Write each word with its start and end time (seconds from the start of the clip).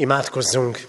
Imádkozzunk! 0.00 0.86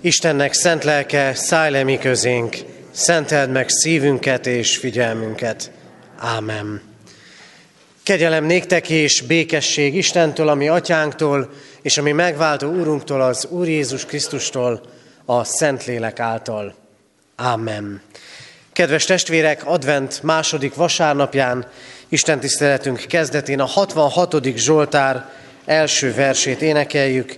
Istennek 0.00 0.52
szent 0.52 0.84
lelke, 0.84 1.34
szállj 1.34 1.70
le 1.70 1.82
mi 1.82 1.98
közénk, 1.98 2.56
szenteld 2.90 3.50
meg 3.50 3.68
szívünket 3.68 4.46
és 4.46 4.76
figyelmünket. 4.76 5.70
Ámen. 6.18 6.82
Kegyelem 8.02 8.44
néktek 8.44 8.90
és 8.90 9.20
békesség 9.20 9.94
Istentől, 9.94 10.48
ami 10.48 10.68
atyánktól, 10.68 11.52
és 11.82 11.98
ami 11.98 12.12
megváltó 12.12 12.70
Úrunktól, 12.70 13.20
az 13.20 13.46
Úr 13.50 13.68
Jézus 13.68 14.04
Krisztustól, 14.04 14.80
a 15.24 15.44
Szentlélek 15.44 16.20
által. 16.20 16.74
Ámen. 17.36 18.02
Kedves 18.72 19.04
testvérek, 19.04 19.66
advent 19.66 20.22
második 20.22 20.74
vasárnapján, 20.74 21.66
Isten 22.08 22.40
tiszteletünk 22.40 23.00
kezdetén 23.08 23.60
a 23.60 23.66
66. 23.66 24.56
Zsoltár 24.56 25.40
első 25.64 26.14
versét 26.14 26.62
énekeljük. 26.62 27.34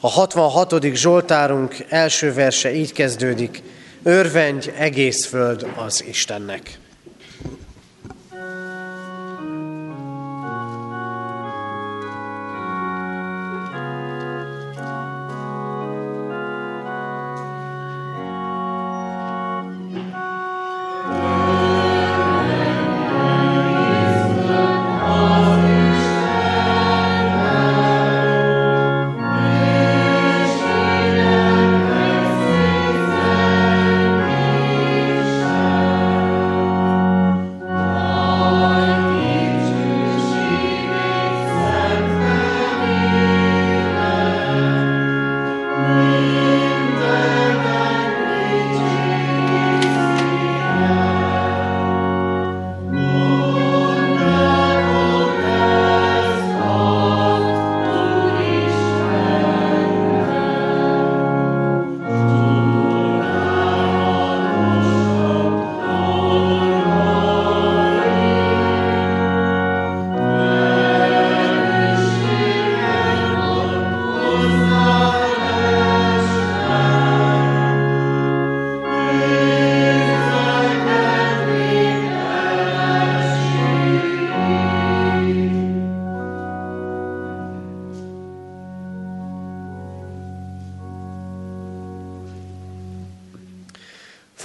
A 0.00 0.08
66. 0.08 0.84
Zsoltárunk 0.94 1.76
első 1.88 2.32
verse 2.32 2.74
így 2.74 2.92
kezdődik. 2.92 3.62
Örvendj 4.02 4.70
egész 4.78 5.26
föld 5.26 5.66
az 5.76 6.04
Istennek. 6.08 6.78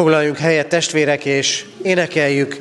Foglaljunk 0.09 0.37
helyet 0.37 0.67
testvérek, 0.67 1.25
és 1.25 1.65
énekeljük 1.81 2.59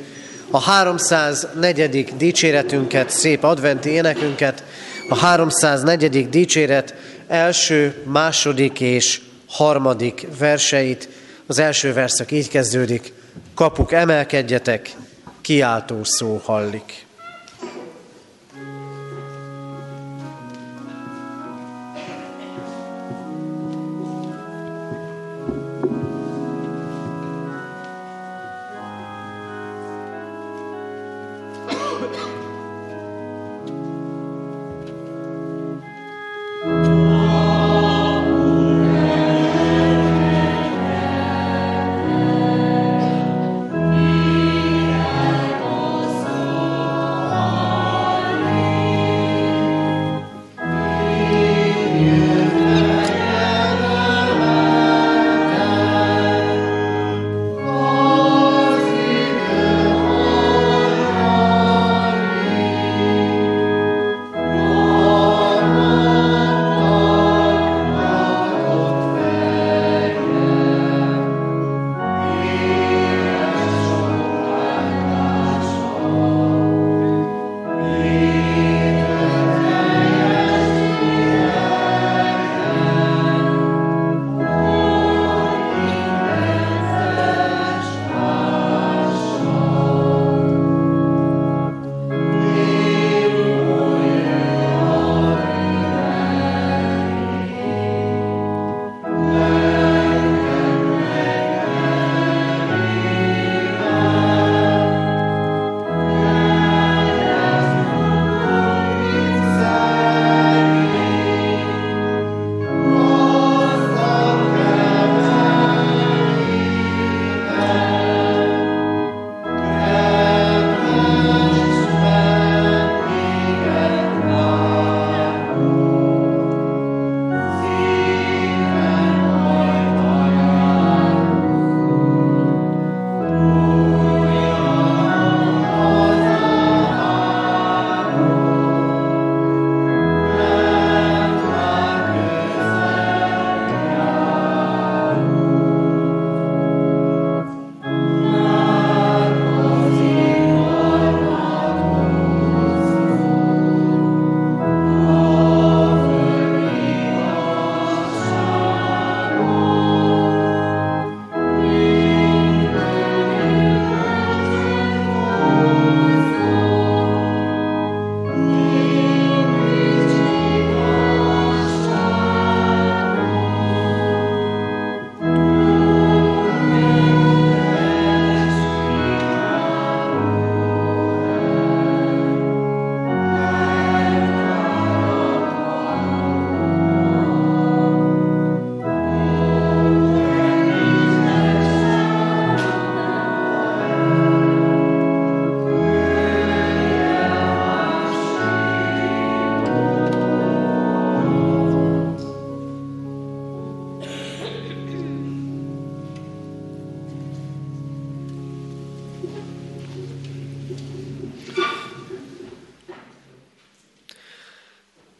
a 0.51 0.59
304. 0.59 2.13
dicséretünket, 2.17 3.09
szép 3.09 3.43
adventi 3.43 3.89
énekünket, 3.89 4.63
a 5.07 5.15
304. 5.15 6.29
dicséret 6.29 6.95
első, 7.27 8.03
második 8.05 8.79
és 8.79 9.21
harmadik 9.47 10.27
verseit. 10.39 11.09
Az 11.47 11.59
első 11.59 11.93
verszak 11.93 12.31
így 12.31 12.49
kezdődik. 12.49 13.13
Kapuk 13.55 13.91
emelkedjetek, 13.91 14.89
kiáltó 15.41 16.03
szó 16.03 16.41
hallik. 16.43 17.08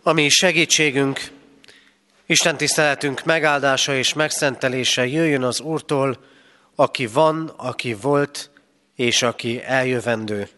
Ami 0.10 0.30
segítségünk, 0.30 1.32
Isten 2.26 2.58
tiszteletünk 2.58 3.24
megáldása 3.26 3.96
és 3.96 4.14
megszentelése 4.14 5.08
jöjjön 5.08 5.44
az 5.44 5.60
Úrtól, 5.60 6.18
aki 6.76 7.08
van, 7.08 7.54
aki 7.58 7.94
volt, 7.94 8.50
és 8.96 9.22
aki 9.22 9.64
eljövendő. 9.64 10.50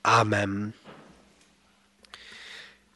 Ámen. 0.00 0.74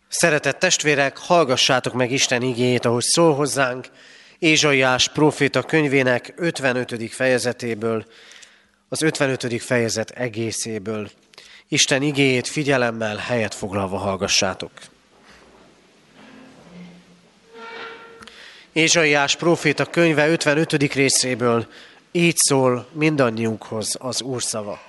Szeretett 0.08 0.58
testvérek, 0.58 1.18
hallgassátok 1.18 1.92
meg 1.92 2.10
Isten 2.10 2.42
igéjét, 2.42 2.84
ahogy 2.84 3.04
szól 3.04 3.34
hozzánk, 3.34 3.86
Ézsaiás 4.38 5.08
proféta 5.08 5.62
könyvének 5.62 6.32
55. 6.36 7.12
fejezetéből, 7.12 8.04
az 8.88 9.02
55. 9.02 9.62
fejezet 9.62 10.10
egészéből. 10.10 11.10
Isten 11.68 12.02
igéjét 12.02 12.48
figyelemmel 12.48 13.16
helyet 13.16 13.54
foglalva 13.54 13.96
hallgassátok. 13.96 14.70
Ézsaiás 18.80 19.36
proféta 19.36 19.84
könyve 19.84 20.28
55. 20.28 20.92
részéből 20.92 21.66
így 22.12 22.36
szól 22.36 22.88
mindannyiunkhoz 22.92 23.96
az 23.98 24.22
Úr 24.22 24.42
szava. 24.42 24.82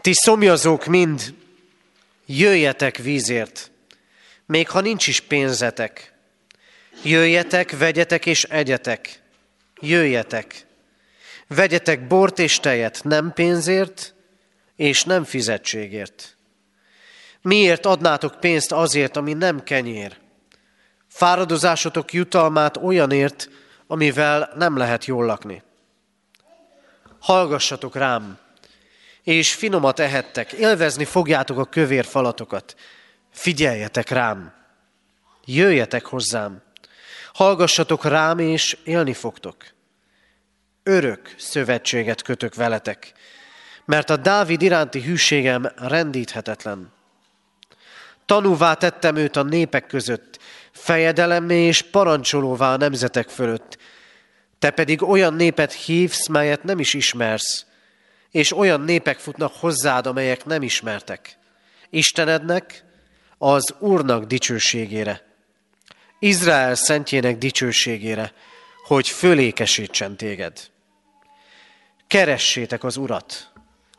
Ti 0.00 0.12
szomjazók 0.12 0.84
mind, 0.84 1.34
jöjjetek 2.26 2.96
vízért, 2.96 3.70
még 4.46 4.68
ha 4.68 4.80
nincs 4.80 5.06
is 5.06 5.20
pénzetek. 5.20 6.12
Jöjjetek, 7.02 7.78
vegyetek 7.78 8.26
és 8.26 8.44
egyetek. 8.44 9.22
Jöjjetek. 9.80 10.66
Vegyetek 11.46 12.06
bort 12.06 12.38
és 12.38 12.60
tejet, 12.60 13.00
nem 13.04 13.32
pénzért, 13.32 14.14
és 14.76 15.04
nem 15.04 15.24
fizetségért. 15.24 16.36
Miért 17.42 17.86
adnátok 17.86 18.40
pénzt 18.40 18.72
azért, 18.72 19.16
ami 19.16 19.32
nem 19.32 19.62
kenyér? 19.62 20.19
Fáradozásotok 21.10 22.12
jutalmát 22.12 22.76
olyanért, 22.76 23.48
amivel 23.86 24.52
nem 24.56 24.76
lehet 24.76 25.04
jól 25.04 25.24
lakni. 25.24 25.62
Hallgassatok 27.18 27.94
rám, 27.94 28.38
és 29.22 29.54
finomat 29.54 29.98
ehettek, 29.98 30.52
élvezni 30.52 31.04
fogjátok 31.04 31.58
a 31.58 31.64
kövér 31.64 32.04
falatokat. 32.04 32.74
Figyeljetek 33.30 34.08
rám, 34.08 34.52
jöjjetek 35.44 36.04
hozzám, 36.06 36.62
hallgassatok 37.32 38.04
rám, 38.04 38.38
és 38.38 38.76
élni 38.84 39.12
fogtok. 39.12 39.56
Örök 40.82 41.34
szövetséget 41.38 42.22
kötök 42.22 42.54
veletek, 42.54 43.12
mert 43.84 44.10
a 44.10 44.16
Dávid 44.16 44.62
iránti 44.62 45.00
hűségem 45.00 45.72
rendíthetetlen. 45.76 46.92
Tanúvá 48.26 48.74
tettem 48.74 49.16
őt 49.16 49.36
a 49.36 49.42
népek 49.42 49.86
között, 49.86 50.38
fejedelemmé 50.80 51.66
és 51.66 51.82
parancsolóvá 51.82 52.72
a 52.72 52.76
nemzetek 52.76 53.28
fölött. 53.28 53.78
Te 54.58 54.70
pedig 54.70 55.02
olyan 55.02 55.34
népet 55.34 55.72
hívsz, 55.72 56.26
melyet 56.26 56.62
nem 56.62 56.78
is 56.78 56.94
ismersz, 56.94 57.66
és 58.30 58.56
olyan 58.56 58.80
népek 58.80 59.18
futnak 59.18 59.52
hozzád, 59.54 60.06
amelyek 60.06 60.44
nem 60.44 60.62
ismertek. 60.62 61.38
Istenednek, 61.90 62.84
az 63.38 63.74
Úrnak 63.78 64.24
dicsőségére, 64.24 65.28
Izrael 66.18 66.74
szentjének 66.74 67.38
dicsőségére, 67.38 68.32
hogy 68.84 69.08
fölékesítsen 69.08 70.16
téged. 70.16 70.70
Keressétek 72.06 72.84
az 72.84 72.96
Urat, 72.96 73.52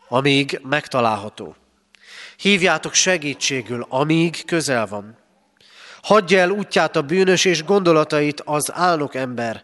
amíg 0.07 0.59
megtalálható. 0.63 1.55
Hívjátok 2.37 2.93
segítségül, 2.93 3.85
amíg 3.89 4.45
közel 4.45 4.87
van. 4.87 5.17
Hagyja 6.01 6.39
el 6.39 6.49
útját 6.49 6.95
a 6.95 7.01
bűnös 7.01 7.45
és 7.45 7.63
gondolatait 7.63 8.41
az 8.45 8.71
álnok 8.73 9.15
ember. 9.15 9.63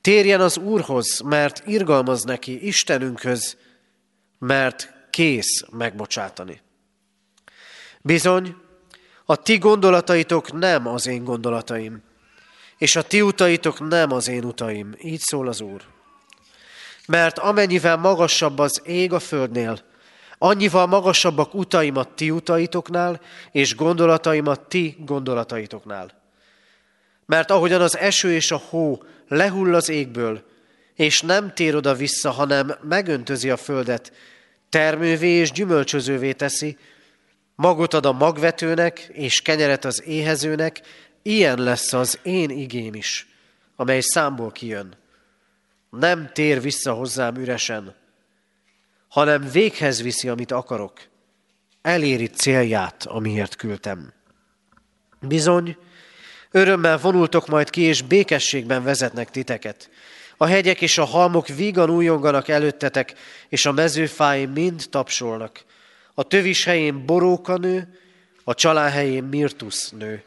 Térjen 0.00 0.40
az 0.40 0.56
Úrhoz, 0.56 1.20
mert 1.20 1.62
irgalmaz 1.66 2.22
neki, 2.22 2.66
Istenünkhöz, 2.66 3.56
mert 4.38 4.92
kész 5.10 5.64
megbocsátani. 5.70 6.60
Bizony, 8.02 8.56
a 9.24 9.36
ti 9.36 9.58
gondolataitok 9.58 10.52
nem 10.52 10.86
az 10.86 11.06
én 11.06 11.24
gondolataim, 11.24 12.02
és 12.78 12.96
a 12.96 13.02
ti 13.02 13.22
utaitok 13.22 13.88
nem 13.88 14.12
az 14.12 14.28
én 14.28 14.44
utaim, 14.44 14.94
így 15.00 15.20
szól 15.20 15.48
az 15.48 15.60
Úr. 15.60 15.82
Mert 17.06 17.38
amennyivel 17.38 17.96
magasabb 17.96 18.58
az 18.58 18.82
ég 18.84 19.12
a 19.12 19.18
földnél, 19.18 19.87
annyival 20.38 20.86
magasabbak 20.86 21.54
utaim 21.54 21.96
a 21.96 22.14
ti 22.14 22.30
utaitoknál, 22.30 23.20
és 23.52 23.74
gondolataim 23.74 24.46
a 24.46 24.54
ti 24.54 24.96
gondolataitoknál. 24.98 26.10
Mert 27.26 27.50
ahogyan 27.50 27.80
az 27.80 27.96
eső 27.96 28.32
és 28.32 28.50
a 28.50 28.62
hó 28.68 29.02
lehull 29.28 29.74
az 29.74 29.88
égből, 29.88 30.42
és 30.94 31.20
nem 31.20 31.54
tér 31.54 31.74
oda 31.74 31.94
vissza, 31.94 32.30
hanem 32.30 32.74
megöntözi 32.82 33.50
a 33.50 33.56
földet, 33.56 34.12
termővé 34.68 35.28
és 35.28 35.52
gyümölcsözővé 35.52 36.32
teszi, 36.32 36.76
magot 37.54 37.94
ad 37.94 38.06
a 38.06 38.12
magvetőnek, 38.12 39.08
és 39.12 39.42
kenyeret 39.42 39.84
az 39.84 40.02
éhezőnek, 40.04 40.80
ilyen 41.22 41.58
lesz 41.58 41.92
az 41.92 42.18
én 42.22 42.50
igém 42.50 42.94
is, 42.94 43.26
amely 43.76 44.00
számból 44.00 44.50
kijön. 44.50 44.96
Nem 45.90 46.30
tér 46.32 46.60
vissza 46.60 46.92
hozzám 46.92 47.36
üresen, 47.36 47.94
hanem 49.08 49.50
véghez 49.50 50.02
viszi, 50.02 50.28
amit 50.28 50.52
akarok. 50.52 50.92
Eléri 51.82 52.26
célját, 52.26 53.04
amiért 53.04 53.56
küldtem. 53.56 54.12
Bizony, 55.20 55.76
örömmel 56.50 56.98
vonultok 56.98 57.46
majd 57.46 57.70
ki, 57.70 57.80
és 57.80 58.02
békességben 58.02 58.82
vezetnek 58.82 59.30
titeket. 59.30 59.90
A 60.36 60.46
hegyek 60.46 60.80
és 60.80 60.98
a 60.98 61.04
halmok 61.04 61.46
vígan 61.46 61.90
újonganak 61.90 62.48
előttetek, 62.48 63.14
és 63.48 63.66
a 63.66 63.72
mezőfái 63.72 64.46
mind 64.46 64.84
tapsolnak. 64.90 65.64
A 66.14 66.22
tövis 66.22 66.64
helyén 66.64 67.06
boróka 67.06 67.56
nő, 67.56 67.98
a 68.44 68.54
csalán 68.54 68.90
helyén 68.90 69.24
mirtusz 69.24 69.90
nő. 69.90 70.22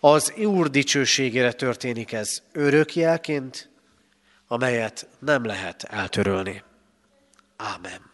Az 0.00 0.32
Úr 0.36 0.70
dicsőségére 0.70 1.52
történik 1.52 2.12
ez 2.12 2.42
örök 2.52 2.96
jelként, 2.96 3.68
amelyet 4.46 5.06
nem 5.18 5.44
lehet 5.44 5.82
eltörölni. 5.82 6.62
Ámen. 7.60 8.10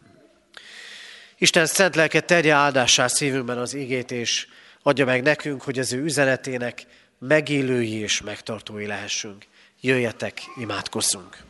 Isten 1.39 1.67
szent 1.67 1.95
lelke 1.95 2.21
tegye 2.21 2.53
áldásá 2.53 3.07
szívünkben 3.07 3.59
az 3.59 3.75
igét, 3.75 4.11
és 4.11 4.47
adja 4.83 5.05
meg 5.05 5.23
nekünk, 5.23 5.63
hogy 5.63 5.79
az 5.79 5.93
ő 5.93 6.03
üzenetének 6.03 6.87
megélői 7.19 7.93
és 7.93 8.21
megtartói 8.21 8.87
lehessünk. 8.87 9.47
Jöjjetek, 9.81 10.41
imádkozzunk! 10.57 11.45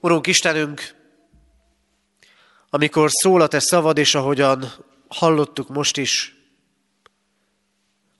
Urunk 0.00 0.26
Istenünk, 0.26 0.94
amikor 2.70 3.10
szól 3.10 3.40
a 3.40 3.46
Te 3.46 3.58
szavad, 3.58 3.98
és 3.98 4.14
ahogyan 4.14 4.72
hallottuk 5.08 5.68
most 5.68 5.96
is, 5.96 6.41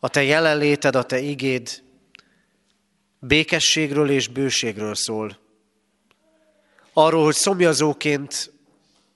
a 0.04 0.08
Te 0.08 0.22
jelenléted, 0.22 0.96
a 0.96 1.02
Te 1.02 1.18
igéd 1.18 1.82
békességről 3.18 4.10
és 4.10 4.28
bőségről 4.28 4.94
szól. 4.94 5.38
Arról, 6.92 7.24
hogy 7.24 7.34
szomjazóként 7.34 8.52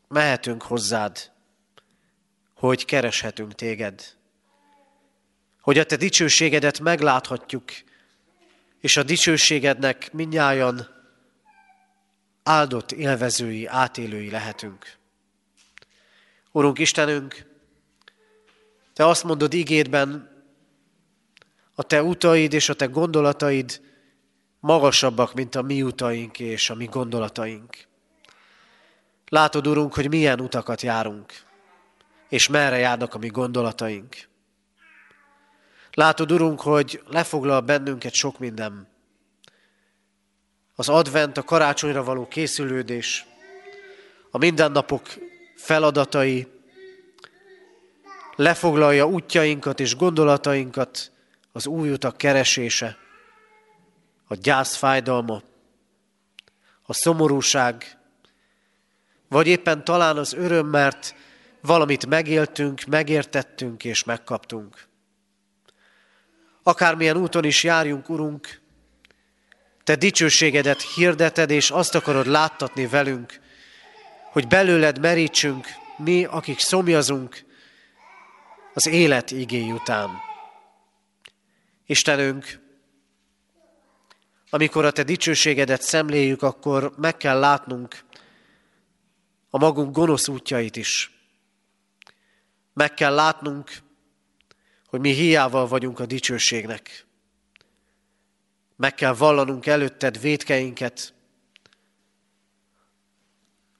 mehetünk 0.08 0.62
hozzád, 0.62 1.30
hogy 2.54 2.84
kereshetünk 2.84 3.54
téged, 3.54 4.16
hogy 5.60 5.78
a 5.78 5.84
te 5.84 5.96
dicsőségedet 5.96 6.80
megláthatjuk, 6.80 7.70
és 8.80 8.96
a 8.96 9.02
dicsőségednek 9.02 10.12
minnyájan 10.12 10.88
áldott 12.42 12.92
élvezői, 12.92 13.66
átélői 13.66 14.30
lehetünk. 14.30 14.96
Urunk 16.52 16.78
Istenünk, 16.78 17.46
Te 18.92 19.06
azt 19.06 19.24
mondod 19.24 19.54
ígédben, 19.54 20.35
a 21.78 21.82
Te 21.82 22.02
utaid 22.02 22.52
és 22.52 22.68
a 22.68 22.74
Te 22.74 22.86
gondolataid 22.86 23.80
magasabbak, 24.60 25.34
mint 25.34 25.54
a 25.54 25.62
mi 25.62 25.82
utaink 25.82 26.40
és 26.40 26.70
a 26.70 26.74
mi 26.74 26.84
gondolataink. 26.84 27.76
Látod, 29.28 29.66
Urunk, 29.66 29.94
hogy 29.94 30.08
milyen 30.08 30.40
utakat 30.40 30.82
járunk, 30.82 31.32
és 32.28 32.48
merre 32.48 32.76
járnak 32.76 33.14
a 33.14 33.18
mi 33.18 33.28
gondolataink. 33.28 34.16
Látod, 35.92 36.32
Urunk, 36.32 36.60
hogy 36.60 37.02
lefoglal 37.06 37.60
bennünket 37.60 38.12
sok 38.12 38.38
minden. 38.38 38.88
Az 40.74 40.88
advent, 40.88 41.36
a 41.36 41.42
karácsonyra 41.42 42.04
való 42.04 42.28
készülődés, 42.28 43.26
a 44.30 44.38
mindennapok 44.38 45.08
feladatai, 45.54 46.46
lefoglalja 48.36 49.06
útjainkat 49.06 49.80
és 49.80 49.96
gondolatainkat, 49.96 51.10
az 51.56 51.66
új 51.66 51.90
utak 51.90 52.16
keresése, 52.16 52.96
a 54.28 54.34
gyász 54.34 54.76
fájdalma, 54.76 55.42
a 56.82 56.92
szomorúság, 56.92 57.98
vagy 59.28 59.46
éppen 59.46 59.84
talán 59.84 60.16
az 60.16 60.32
öröm, 60.32 60.66
mert 60.66 61.14
valamit 61.60 62.06
megéltünk, 62.06 62.84
megértettünk 62.84 63.84
és 63.84 64.04
megkaptunk. 64.04 64.86
Akármilyen 66.62 67.16
úton 67.16 67.44
is 67.44 67.64
járjunk, 67.64 68.08
Urunk, 68.08 68.60
Te 69.84 69.96
dicsőségedet 69.96 70.82
hirdeted, 70.82 71.50
és 71.50 71.70
azt 71.70 71.94
akarod 71.94 72.26
láttatni 72.26 72.86
velünk, 72.86 73.40
hogy 74.32 74.46
belőled 74.46 75.00
merítsünk, 75.00 75.66
mi, 75.96 76.24
akik 76.24 76.58
szomjazunk, 76.58 77.44
az 78.74 78.86
élet 78.86 79.30
igény 79.30 79.72
után. 79.72 80.25
Istenünk, 81.86 82.60
amikor 84.50 84.84
a 84.84 84.90
Te 84.90 85.02
dicsőségedet 85.02 85.82
szemléljük, 85.82 86.42
akkor 86.42 86.92
meg 86.96 87.16
kell 87.16 87.38
látnunk 87.38 88.04
a 89.50 89.58
magunk 89.58 89.94
gonosz 89.94 90.28
útjait 90.28 90.76
is. 90.76 91.10
Meg 92.72 92.94
kell 92.94 93.14
látnunk, 93.14 93.70
hogy 94.86 95.00
mi 95.00 95.10
hiával 95.10 95.66
vagyunk 95.66 96.00
a 96.00 96.06
dicsőségnek. 96.06 97.06
Meg 98.76 98.94
kell 98.94 99.14
vallanunk 99.14 99.66
előtted 99.66 100.20
védkeinket, 100.20 101.14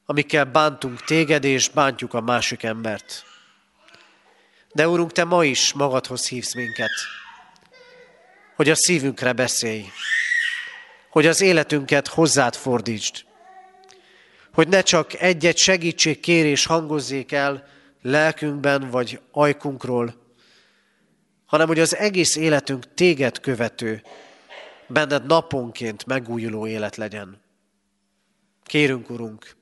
amikkel 0.04 0.44
bántunk 0.44 1.04
téged, 1.04 1.44
és 1.44 1.68
bántjuk 1.68 2.14
a 2.14 2.20
másik 2.20 2.62
embert. 2.62 3.24
De 4.72 4.88
Urunk, 4.88 5.12
Te 5.12 5.24
ma 5.24 5.44
is 5.44 5.72
magadhoz 5.72 6.28
hívsz 6.28 6.54
minket, 6.54 6.90
hogy 8.56 8.70
a 8.70 8.74
szívünkre 8.74 9.32
beszélj, 9.32 9.84
hogy 11.10 11.26
az 11.26 11.40
életünket 11.40 12.08
hozzád 12.08 12.54
fordítsd, 12.54 13.24
hogy 14.52 14.68
ne 14.68 14.82
csak 14.82 15.20
egy-egy 15.20 15.56
segítségkérés 15.56 16.66
hangozzék 16.66 17.32
el 17.32 17.68
lelkünkben 18.02 18.90
vagy 18.90 19.20
ajkunkról, 19.30 20.14
hanem 21.46 21.66
hogy 21.66 21.78
az 21.78 21.96
egész 21.96 22.36
életünk 22.36 22.94
téged 22.94 23.40
követő, 23.40 24.02
benned 24.86 25.26
naponként 25.26 26.06
megújuló 26.06 26.66
élet 26.66 26.96
legyen. 26.96 27.40
Kérünk, 28.64 29.10
Urunk, 29.10 29.56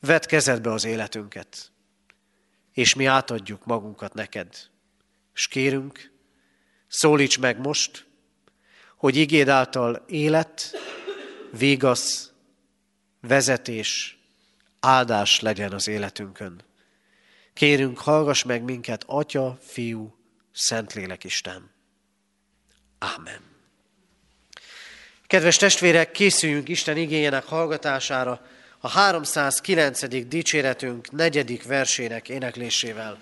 vedd 0.00 0.26
kezedbe 0.26 0.72
az 0.72 0.84
életünket, 0.84 1.72
és 2.72 2.94
mi 2.94 3.04
átadjuk 3.04 3.64
magunkat 3.64 4.14
neked. 4.14 4.48
És 5.34 5.48
kérünk, 5.48 6.13
szólíts 6.94 7.38
meg 7.38 7.58
most, 7.58 8.06
hogy 8.96 9.16
igéd 9.16 9.48
által 9.48 10.04
élet, 10.06 10.70
végasz, 11.58 12.30
vezetés, 13.20 14.18
áldás 14.80 15.40
legyen 15.40 15.72
az 15.72 15.88
életünkön. 15.88 16.62
Kérünk, 17.52 17.98
hallgass 17.98 18.42
meg 18.42 18.62
minket, 18.62 19.04
Atya, 19.06 19.58
Fiú, 19.60 20.16
Szentlélek 20.52 21.24
Isten. 21.24 21.70
Ámen. 22.98 23.40
Kedves 25.26 25.56
testvérek, 25.56 26.10
készüljünk 26.10 26.68
Isten 26.68 26.96
igényének 26.96 27.44
hallgatására 27.44 28.46
a 28.78 28.88
309. 28.88 30.26
dicséretünk 30.28 31.10
negyedik 31.10 31.64
versének 31.64 32.28
éneklésével. 32.28 33.18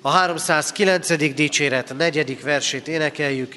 A 0.00 0.10
309. 0.10 1.34
dicséret 1.34 1.96
negyedik 1.96 2.42
versét 2.42 2.88
énekeljük, 2.88 3.56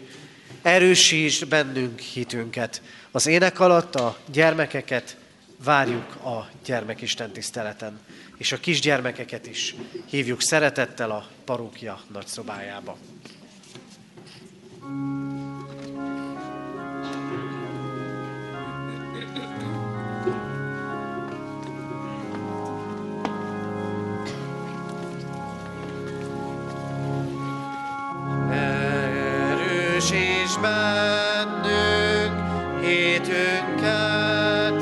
erősítsd 0.62 1.48
bennünk 1.48 2.00
hitünket. 2.00 2.82
Az 3.12 3.28
ének 3.28 3.60
alatt 3.60 3.96
a 3.96 4.18
gyermekeket 4.32 5.18
várjuk 5.64 6.16
a 6.16 6.50
gyermekisten 6.66 7.32
tiszteleten, 7.32 8.00
és 8.38 8.52
a 8.52 8.58
kisgyermekeket 8.58 9.48
is 9.48 9.76
hívjuk 10.10 10.42
szeretettel 10.42 11.12
a 11.12 11.28
parókja 11.46 12.00
nagyszobájába. 12.14 12.98
Erősíts 30.06 30.58
bennünk 30.62 32.34
hitünket, 32.82 34.78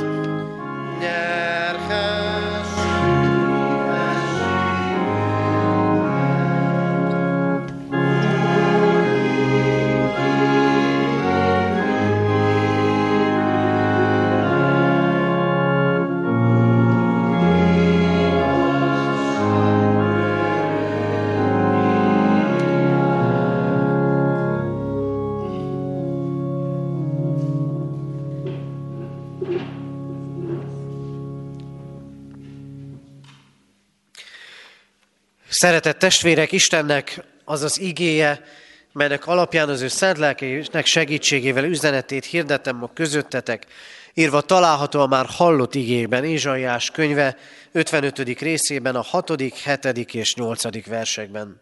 Szeretett 35.64 36.00
testvérek, 36.00 36.52
Istennek 36.52 37.24
az 37.46 37.62
az 37.62 37.80
igéje, 37.80 38.44
melynek 38.92 39.28
alapján 39.28 39.70
az 39.70 39.82
ő 39.82 39.88
szent 39.88 40.18
lelkének 40.18 40.86
segítségével 40.86 41.64
üzenetét 41.64 42.26
hirdetem 42.26 42.76
ma 42.76 42.90
közöttetek, 42.94 43.66
írva 44.14 44.42
található 44.42 45.00
a 45.00 45.08
már 45.08 45.26
hallott 45.30 45.76
igében, 45.76 46.24
Ézsaiás 46.24 46.92
könyve 46.92 47.38
55. 47.72 48.40
részében, 48.40 48.96
a 48.96 49.02
6., 49.02 49.30
7. 49.30 50.14
és 50.14 50.36
8. 50.36 50.86
versekben. 50.86 51.62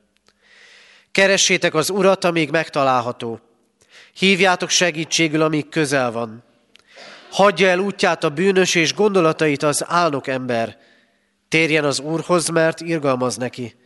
Keressétek 1.12 1.74
az 1.74 1.90
Urat, 1.90 2.24
amíg 2.24 2.50
megtalálható. 2.50 3.40
Hívjátok 4.14 4.70
segítségül, 4.70 5.42
amíg 5.42 5.70
közel 5.70 6.12
van. 6.12 6.44
Hagyja 7.32 7.68
el 7.68 7.80
útját 7.80 8.24
a 8.24 8.30
bűnös 8.30 8.76
és 8.76 8.94
gondolatait 8.94 9.64
az 9.64 9.84
álnok 9.88 10.28
ember. 10.28 10.78
Térjen 11.50 11.84
az 11.84 12.00
Úrhoz, 12.00 12.50
mert 12.50 12.80
irgalmaz 12.82 13.38
neki. 13.38 13.80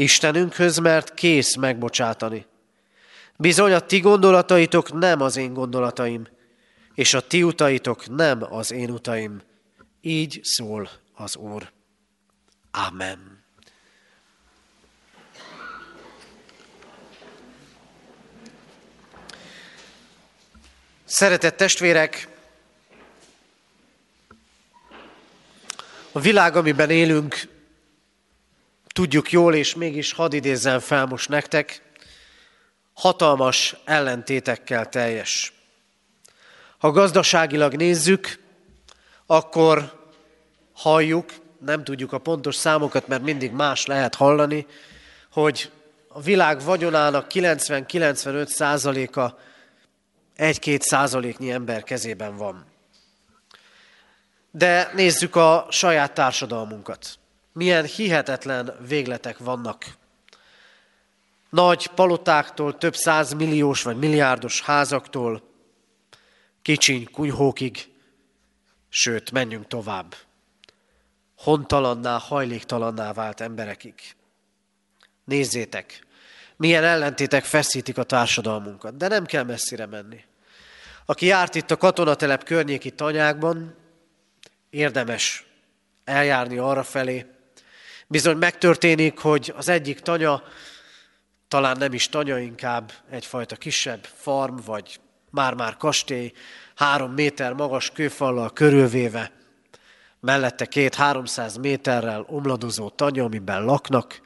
Istenünkhöz, 0.00 0.78
mert 0.78 1.14
kész 1.14 1.56
megbocsátani. 1.56 2.46
Bizony 3.36 3.72
a 3.72 3.80
ti 3.80 4.00
gondolataitok 4.00 4.92
nem 4.92 5.20
az 5.20 5.36
én 5.36 5.52
gondolataim, 5.52 6.28
és 6.94 7.14
a 7.14 7.20
ti 7.20 7.42
utaitok 7.42 8.08
nem 8.08 8.52
az 8.52 8.72
én 8.72 8.90
utaim. 8.90 9.42
Így 10.00 10.40
szól 10.42 10.90
az 11.14 11.36
Úr. 11.36 11.72
Amen. 12.70 13.44
Szeretett 21.04 21.56
testvérek, 21.56 22.28
a 26.12 26.20
világ, 26.20 26.56
amiben 26.56 26.90
élünk, 26.90 27.57
tudjuk 28.98 29.32
jól, 29.32 29.54
és 29.54 29.74
mégis 29.74 30.12
hadd 30.12 30.34
idézzem 30.34 30.78
fel 30.78 31.06
most 31.06 31.28
nektek, 31.28 31.82
hatalmas 32.92 33.76
ellentétekkel 33.84 34.88
teljes. 34.88 35.52
Ha 36.78 36.90
gazdaságilag 36.90 37.74
nézzük, 37.74 38.38
akkor 39.26 39.92
halljuk, 40.72 41.32
nem 41.58 41.84
tudjuk 41.84 42.12
a 42.12 42.18
pontos 42.18 42.54
számokat, 42.54 43.08
mert 43.08 43.22
mindig 43.22 43.52
más 43.52 43.86
lehet 43.86 44.14
hallani, 44.14 44.66
hogy 45.32 45.70
a 46.08 46.20
világ 46.20 46.62
vagyonának 46.62 47.26
90-95 47.30 48.46
százaléka 48.46 49.38
1-2 50.36 50.80
százaléknyi 50.80 51.50
ember 51.50 51.82
kezében 51.82 52.36
van. 52.36 52.66
De 54.50 54.90
nézzük 54.94 55.36
a 55.36 55.66
saját 55.70 56.14
társadalmunkat 56.14 57.18
milyen 57.52 57.84
hihetetlen 57.84 58.76
végletek 58.86 59.38
vannak. 59.38 59.84
Nagy 61.50 61.86
palotáktól, 61.86 62.78
több 62.78 62.94
milliós 63.36 63.82
vagy 63.82 63.96
milliárdos 63.96 64.62
házaktól, 64.62 65.42
kicsiny 66.62 67.10
kunyhókig, 67.10 67.92
sőt, 68.88 69.30
menjünk 69.30 69.66
tovább. 69.66 70.14
Hontalanná, 71.36 72.18
hajléktalanná 72.18 73.12
vált 73.12 73.40
emberekig. 73.40 73.94
Nézzétek, 75.24 76.06
milyen 76.56 76.84
ellentétek 76.84 77.44
feszítik 77.44 77.98
a 77.98 78.02
társadalmunkat, 78.02 78.96
de 78.96 79.08
nem 79.08 79.24
kell 79.24 79.44
messzire 79.44 79.86
menni. 79.86 80.24
Aki 81.06 81.26
járt 81.26 81.54
itt 81.54 81.70
a 81.70 81.76
katonatelep 81.76 82.44
környéki 82.44 82.90
tanyákban, 82.90 83.74
érdemes 84.70 85.46
eljárni 86.04 86.58
arra 86.58 86.82
felé. 86.82 87.26
Bizony 88.10 88.36
megtörténik, 88.36 89.18
hogy 89.18 89.52
az 89.56 89.68
egyik 89.68 90.00
tanya, 90.00 90.42
talán 91.48 91.76
nem 91.76 91.92
is 91.92 92.08
tanya, 92.08 92.38
inkább 92.38 92.92
egyfajta 93.10 93.56
kisebb 93.56 94.04
farm, 94.04 94.56
vagy 94.56 95.00
már-már 95.30 95.76
kastély, 95.76 96.32
három 96.74 97.12
méter 97.12 97.52
magas 97.52 97.90
kőfallal 97.90 98.52
körülvéve, 98.52 99.32
mellette 100.20 100.66
két 100.66 100.94
háromszáz 100.94 101.56
méterrel 101.56 102.24
omladozó 102.28 102.88
tanya, 102.88 103.24
amiben 103.24 103.64
laknak, 103.64 104.20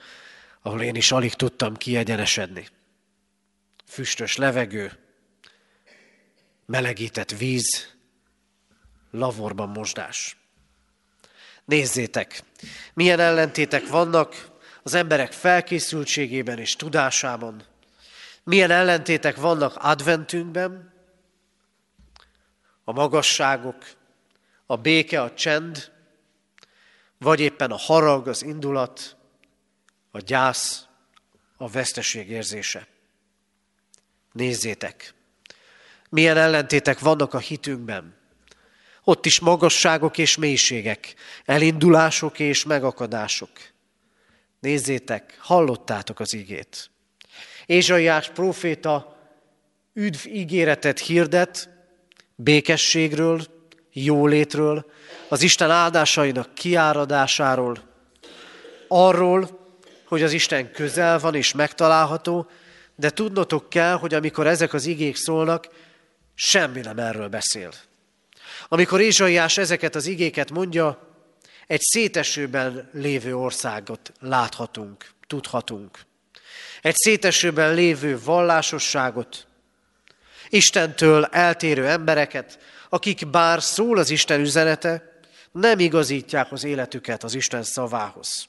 ahol 0.62 0.83
én 0.83 0.95
is 0.95 1.12
alig 1.12 1.35
tudtam 1.35 1.77
kiegyenesedni. 1.77 2.69
Füstös 3.87 4.37
levegő, 4.37 4.93
melegített 6.67 7.31
víz, 7.31 7.95
lavorban 9.11 9.69
mosdás. 9.69 10.41
Nézzétek, 11.64 12.42
milyen 12.95 13.21
ellentétek 13.21 13.88
vannak 13.88 14.50
az 14.83 14.95
emberek 14.95 15.33
felkészültségében 15.33 16.59
és 16.59 16.76
tudásában, 16.76 17.64
milyen 18.45 18.71
ellentétek 18.71 19.37
vannak 19.37 19.76
adventünkben, 19.76 20.92
a 22.85 22.92
magasságok, 22.92 23.85
a 24.66 24.76
béke, 24.76 25.23
a 25.23 25.35
csend, 25.35 25.92
vagy 27.19 27.40
éppen 27.40 27.71
a 27.71 27.76
harag, 27.76 28.28
az 28.28 28.42
indulat, 28.42 29.16
a 30.11 30.19
gyász, 30.19 30.87
a 31.57 31.69
veszteség 31.69 32.31
érzése. 32.31 32.87
Nézzétek, 34.33 35.14
milyen 36.09 36.37
ellentétek 36.37 36.99
vannak 36.99 37.35
a 37.35 37.38
hitünkben. 37.38 38.16
Ott 39.04 39.26
is 39.26 39.40
magasságok 39.40 40.18
és 40.18 40.37
mélységek, 40.37 41.14
elindulások 41.44 42.38
és 42.38 42.64
megakadások. 42.64 43.50
Nézzétek, 44.61 45.37
hallottátok 45.40 46.21
az 46.21 46.35
igét. 46.35 46.90
Ézsaiás 47.66 48.28
próféta 48.28 49.16
üdv 49.94 50.27
ígéretet 50.27 50.98
hirdet 50.98 51.68
békességről, 52.35 53.42
jólétről, 53.92 54.90
az 55.29 55.42
Isten 55.42 55.70
áldásainak 55.70 56.55
kiáradásáról, 56.55 57.79
arról, 58.88 59.61
hogy 60.05 60.22
az 60.22 60.33
Isten 60.33 60.72
közel 60.72 61.18
van 61.18 61.35
és 61.35 61.53
megtalálható, 61.53 62.46
de 62.96 63.11
tudnotok 63.11 63.68
kell, 63.68 63.94
hogy 63.94 64.14
amikor 64.14 64.46
ezek 64.46 64.72
az 64.72 64.87
igék 64.87 65.16
szólnak, 65.16 65.68
semmi 66.35 66.81
nem 66.81 66.98
erről 66.98 67.29
beszél. 67.29 67.70
Amikor 68.69 69.01
Ézsaiás 69.01 69.59
ezeket 69.59 69.95
az 69.95 70.07
igéket 70.07 70.51
mondja, 70.51 71.11
egy 71.67 71.81
szétesőben 71.81 72.88
lévő 72.93 73.37
országot 73.37 74.12
láthatunk, 74.21 75.11
tudhatunk. 75.27 75.99
Egy 76.83 76.95
szétesőben 76.95 77.75
lévő 77.75 78.19
vallásosságot, 78.25 79.47
Istentől 80.49 81.25
eltérő 81.25 81.87
embereket, 81.87 82.59
akik 82.88 83.31
bár 83.31 83.62
szól 83.62 83.99
az 83.99 84.11
Isten 84.11 84.41
üzenete, 84.41 85.21
nem 85.53 85.79
igazítják 85.79 86.53
az 86.53 86.65
életüket 86.65 87.25
az 87.25 87.35
Isten 87.35 87.62
szavához. 87.62 88.49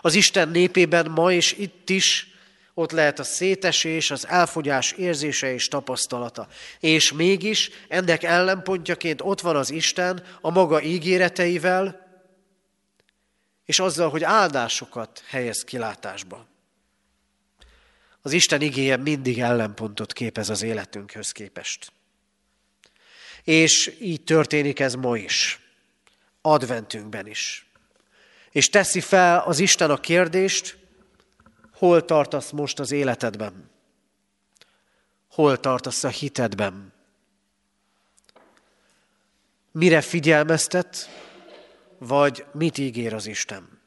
Az 0.00 0.14
Isten 0.14 0.48
népében 0.48 1.10
ma 1.10 1.32
és 1.32 1.52
itt 1.52 1.90
is 1.90 2.33
ott 2.74 2.90
lehet 2.90 3.18
a 3.18 3.24
szétesés, 3.24 4.10
az 4.10 4.26
elfogyás 4.26 4.92
érzése 4.92 5.52
és 5.52 5.68
tapasztalata. 5.68 6.48
És 6.80 7.12
mégis 7.12 7.70
ennek 7.88 8.22
ellenpontjaként 8.22 9.20
ott 9.20 9.40
van 9.40 9.56
az 9.56 9.70
Isten 9.70 10.22
a 10.40 10.50
maga 10.50 10.82
ígéreteivel, 10.82 12.02
és 13.64 13.78
azzal, 13.78 14.10
hogy 14.10 14.24
áldásokat 14.24 15.22
helyez 15.26 15.64
kilátásba. 15.64 16.46
Az 18.22 18.32
Isten 18.32 18.60
igéje 18.60 18.96
mindig 18.96 19.40
ellenpontot 19.40 20.12
képez 20.12 20.50
az 20.50 20.62
életünkhöz 20.62 21.30
képest. 21.30 21.92
És 23.44 23.96
így 24.00 24.24
történik 24.24 24.80
ez 24.80 24.94
ma 24.94 25.16
is, 25.16 25.60
adventünkben 26.40 27.26
is. 27.26 27.66
És 28.50 28.68
teszi 28.68 29.00
fel 29.00 29.38
az 29.38 29.58
Isten 29.58 29.90
a 29.90 30.00
kérdést, 30.00 30.76
hol 31.84 32.04
tartasz 32.04 32.50
most 32.50 32.80
az 32.80 32.92
életedben? 32.92 33.70
Hol 35.30 35.60
tartasz 35.60 36.04
a 36.04 36.08
hitedben? 36.08 36.92
Mire 39.72 40.00
figyelmeztet, 40.00 41.08
vagy 41.98 42.44
mit 42.52 42.78
ígér 42.78 43.14
az 43.14 43.26
Isten? 43.26 43.80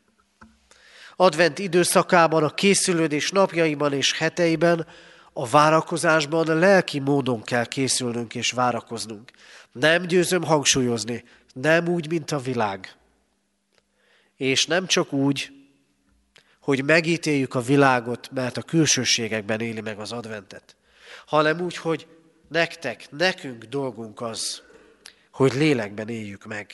Advent 1.15 1.60
időszakában, 1.60 2.43
a 2.43 2.53
készülődés 2.53 3.31
napjaiban 3.31 3.93
és 3.93 4.13
heteiben, 4.17 4.88
a 5.33 5.47
várakozásban 5.47 6.57
lelki 6.57 6.99
módon 6.99 7.43
kell 7.43 7.65
készülnünk 7.65 8.36
és 8.36 8.51
várakoznunk. 8.51 9.31
Nem 9.71 10.05
győzöm 10.05 10.43
hangsúlyozni, 10.43 11.23
nem 11.53 11.88
úgy, 11.88 12.10
mint 12.10 12.31
a 12.31 12.39
világ. 12.39 12.95
És 14.36 14.65
nem 14.65 14.88
csak 14.88 15.13
úgy, 15.13 15.56
hogy 16.67 16.84
megítéljük 16.84 17.56
a 17.56 17.62
világot, 17.62 18.30
mert 18.32 18.58
a 18.58 18.62
külsőségekben 18.62 19.60
éli 19.60 19.82
meg 19.82 19.99
az 19.99 20.12
adventet, 20.12 20.75
hanem 21.25 21.62
úgy, 21.62 21.77
hogy 21.77 22.08
nektek, 22.47 23.12
nekünk 23.12 23.63
dolgunk 23.63 24.21
az, 24.21 24.62
hogy 25.32 25.53
lélekben 25.53 26.10
éljük 26.10 26.45
meg. 26.45 26.73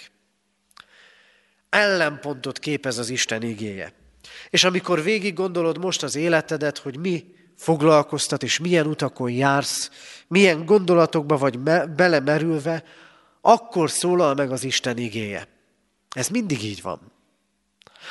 Ellenpontot 1.70 2.60
képez 2.60 2.98
az 2.98 3.10
Isten 3.10 3.42
igéje. 3.42 3.94
És 4.50 4.64
amikor 4.64 5.04
végig 5.04 5.34
gondolod 5.34 5.78
most 5.78 6.04
az 6.04 6.16
életedet, 6.16 6.78
hogy 6.78 6.98
mi 6.98 7.36
foglalkoztat, 7.58 8.44
és 8.44 8.60
milyen 8.60 8.88
utakon 8.88 9.32
jársz, 9.32 9.90
milyen 10.28 10.66
gondolatokba 10.66 11.38
vagy 11.38 11.60
me- 11.60 11.96
belemerülve, 11.96 12.84
akkor 13.42 13.90
szólal 13.90 14.34
meg 14.34 14.52
az 14.52 14.64
Isten 14.64 14.98
igéje. 14.98 15.48
Ez 16.16 16.28
mindig 16.28 16.64
így 16.64 16.82
van. 16.82 17.12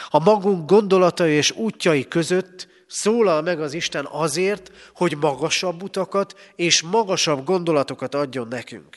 A 0.09 0.19
magunk 0.19 0.71
gondolatai 0.71 1.33
és 1.33 1.51
útjai 1.51 2.09
között 2.09 2.69
szólal 2.87 3.43
meg 3.43 3.61
az 3.61 3.73
Isten 3.73 4.07
azért, 4.11 4.73
hogy 4.95 5.17
magasabb 5.17 5.83
utakat 5.83 6.53
és 6.57 6.83
magasabb 6.83 7.45
gondolatokat 7.45 8.15
adjon 8.15 8.49
nekünk. 8.49 8.97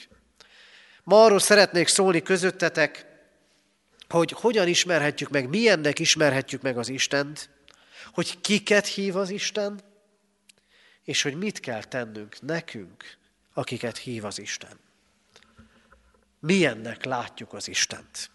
Ma 1.04 1.24
arról 1.24 1.40
szeretnék 1.40 1.88
szólni 1.88 2.22
közöttetek, 2.22 3.06
hogy 4.10 4.32
hogyan 4.32 4.68
ismerhetjük 4.68 5.30
meg, 5.30 5.50
milyennek 5.50 6.00
ismerhetjük 6.00 6.62
meg 6.62 6.78
az 6.78 6.90
Istent, 6.90 7.50
hogy 8.14 8.42
kiket 8.42 8.88
hív 8.88 9.16
az 9.16 9.30
Isten, 9.30 9.82
és 11.04 11.22
hogy 11.22 11.38
mit 11.38 11.60
kell 11.60 11.84
tennünk 11.84 12.42
nekünk, 12.42 13.18
akiket 13.54 13.98
hív 13.98 14.26
az 14.26 14.40
Isten. 14.40 14.80
Milyennek 16.40 17.06
látjuk 17.06 17.54
az 17.54 17.68
Istent. 17.68 18.30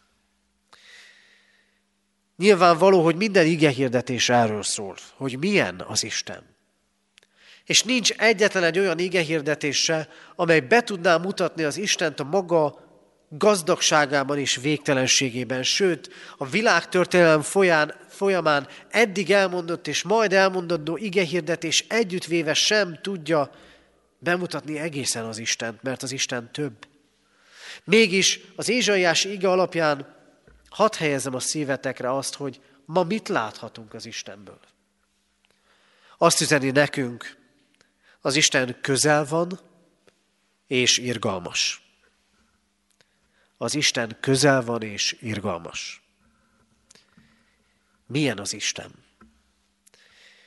Nyilvánvaló, 2.40 3.02
hogy 3.04 3.16
minden 3.16 3.46
igehirdetés 3.46 4.28
erről 4.28 4.62
szól, 4.62 4.96
hogy 5.16 5.38
milyen 5.38 5.84
az 5.88 6.04
Isten. 6.04 6.42
És 7.64 7.82
nincs 7.82 8.10
egyetlen 8.10 8.62
egy 8.62 8.78
olyan 8.78 8.98
igehirdetés 8.98 9.82
se, 9.82 10.08
amely 10.36 10.60
be 10.60 10.82
tudná 10.82 11.16
mutatni 11.16 11.62
az 11.62 11.76
Istent 11.76 12.20
a 12.20 12.24
maga 12.24 12.88
gazdagságában 13.28 14.38
és 14.38 14.56
végtelenségében, 14.56 15.62
sőt, 15.62 16.10
a 16.36 16.46
világtörténelem 16.46 17.42
folyán, 17.42 17.94
folyamán 18.08 18.68
eddig 18.90 19.30
elmondott 19.30 19.88
és 19.88 20.02
majd 20.02 20.32
elmondandó 20.32 20.96
igehirdetés 20.96 21.84
együttvéve 21.88 22.54
sem 22.54 22.98
tudja 23.02 23.50
bemutatni 24.18 24.78
egészen 24.78 25.24
az 25.24 25.38
Istent, 25.38 25.82
mert 25.82 26.02
az 26.02 26.12
Isten 26.12 26.52
több. 26.52 26.86
Mégis 27.84 28.40
az 28.56 28.68
Ézsaiás 28.68 29.24
ige 29.24 29.50
alapján 29.50 30.18
hadd 30.70 30.94
helyezem 30.94 31.34
a 31.34 31.40
szívetekre 31.40 32.14
azt, 32.14 32.34
hogy 32.34 32.60
ma 32.84 33.02
mit 33.02 33.28
láthatunk 33.28 33.94
az 33.94 34.06
Istenből. 34.06 34.60
Azt 36.18 36.40
üzeni 36.40 36.70
nekünk, 36.70 37.36
az 38.20 38.36
Isten 38.36 38.80
közel 38.80 39.24
van 39.24 39.60
és 40.66 40.98
irgalmas. 40.98 41.82
Az 43.56 43.74
Isten 43.74 44.16
közel 44.20 44.62
van 44.62 44.82
és 44.82 45.16
irgalmas. 45.20 46.02
Milyen 48.06 48.38
az 48.38 48.52
Isten? 48.52 48.90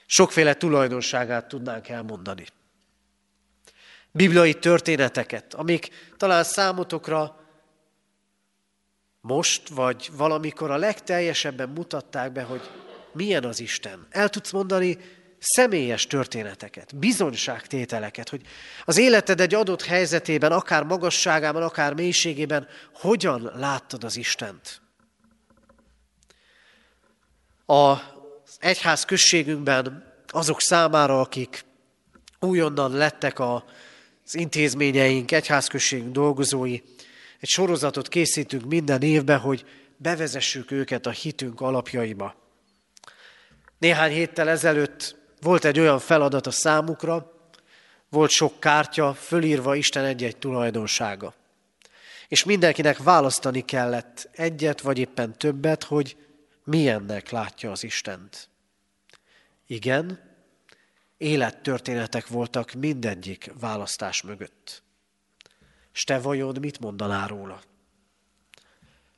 Sokféle 0.05 0.53
tulajdonságát 0.53 1.47
tudnánk 1.47 1.87
elmondani. 1.87 2.45
Bibliai 4.11 4.53
történeteket, 4.53 5.53
amik 5.53 6.13
talán 6.17 6.43
számotokra 6.43 7.42
most, 9.27 9.69
vagy 9.69 10.09
valamikor 10.17 10.71
a 10.71 10.77
legteljesebben 10.77 11.69
mutatták 11.69 12.31
be, 12.31 12.43
hogy 12.43 12.61
milyen 13.13 13.43
az 13.43 13.59
Isten. 13.59 14.07
El 14.09 14.29
tudsz 14.29 14.51
mondani 14.51 14.97
személyes 15.39 16.07
történeteket, 16.07 16.95
bizonyságtételeket, 16.95 18.29
hogy 18.29 18.41
az 18.85 18.97
életed 18.97 19.41
egy 19.41 19.53
adott 19.53 19.83
helyzetében, 19.83 20.51
akár 20.51 20.83
magasságában, 20.83 21.63
akár 21.63 21.93
mélységében, 21.93 22.67
hogyan 22.93 23.51
láttad 23.55 24.03
az 24.03 24.17
Istent. 24.17 24.81
Az 27.65 27.97
egyház 28.59 29.05
községünkben 29.05 30.13
azok 30.27 30.61
számára, 30.61 31.19
akik 31.19 31.65
újonnan 32.39 32.91
lettek 32.91 33.39
az 33.39 33.61
intézményeink, 34.31 35.31
egyházközségünk 35.31 36.11
dolgozói, 36.11 36.79
egy 37.43 37.49
sorozatot 37.49 38.07
készítünk 38.07 38.65
minden 38.65 39.01
évben, 39.01 39.39
hogy 39.39 39.65
bevezessük 39.97 40.71
őket 40.71 41.05
a 41.05 41.09
hitünk 41.09 41.61
alapjaiba. 41.61 42.35
Néhány 43.77 44.11
héttel 44.11 44.49
ezelőtt 44.49 45.15
volt 45.41 45.65
egy 45.65 45.79
olyan 45.79 45.99
feladat 45.99 46.47
a 46.47 46.51
számukra, 46.51 47.31
volt 48.09 48.29
sok 48.29 48.59
kártya, 48.59 49.13
fölírva 49.13 49.75
Isten 49.75 50.05
egy-egy 50.05 50.37
tulajdonsága. 50.37 51.33
És 52.27 52.43
mindenkinek 52.43 52.97
választani 52.97 53.65
kellett 53.65 54.29
egyet, 54.31 54.81
vagy 54.81 54.97
éppen 54.97 55.37
többet, 55.37 55.83
hogy 55.83 56.17
milyennek 56.63 57.29
látja 57.29 57.71
az 57.71 57.83
Istent. 57.83 58.49
Igen, 59.67 60.19
élettörténetek 61.17 62.27
voltak 62.27 62.71
mindegyik 62.73 63.51
választás 63.59 64.21
mögött. 64.21 64.82
És 65.93 66.03
te 66.03 66.19
vajon 66.19 66.57
mit 66.59 66.79
mondanál 66.79 67.27
róla? 67.27 67.61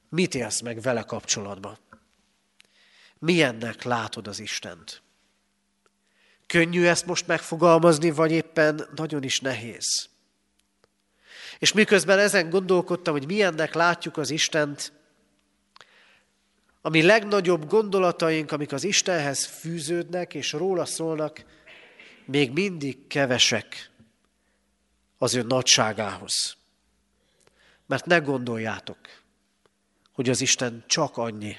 Mit 0.09 0.35
élsz 0.35 0.61
meg 0.61 0.81
vele 0.81 1.03
kapcsolatban? 1.03 1.77
Milyennek 3.19 3.83
látod 3.83 4.27
az 4.27 4.39
Istent? 4.39 5.01
Könnyű 6.47 6.85
ezt 6.85 7.05
most 7.05 7.27
megfogalmazni, 7.27 8.11
vagy 8.11 8.31
éppen 8.31 8.88
nagyon 8.95 9.23
is 9.23 9.39
nehéz? 9.39 10.09
És 11.59 11.73
miközben 11.73 12.19
ezen 12.19 12.49
gondolkodtam, 12.49 13.13
hogy 13.13 13.25
milyennek 13.25 13.73
látjuk 13.73 14.17
az 14.17 14.29
Istent, 14.29 14.93
ami 16.81 17.01
legnagyobb 17.01 17.67
gondolataink, 17.67 18.51
amik 18.51 18.71
az 18.71 18.83
Istenhez 18.83 19.45
fűződnek 19.45 20.33
és 20.33 20.51
róla 20.51 20.85
szólnak, 20.85 21.45
még 22.25 22.51
mindig 22.51 23.07
kevesek 23.07 23.91
az 25.17 25.35
ő 25.35 25.41
nagyságához. 25.41 26.57
Mert 27.86 28.06
ne 28.06 28.17
gondoljátok, 28.17 28.98
hogy 30.13 30.30
az 30.30 30.41
Isten 30.41 30.84
csak 30.88 31.17
annyi, 31.17 31.58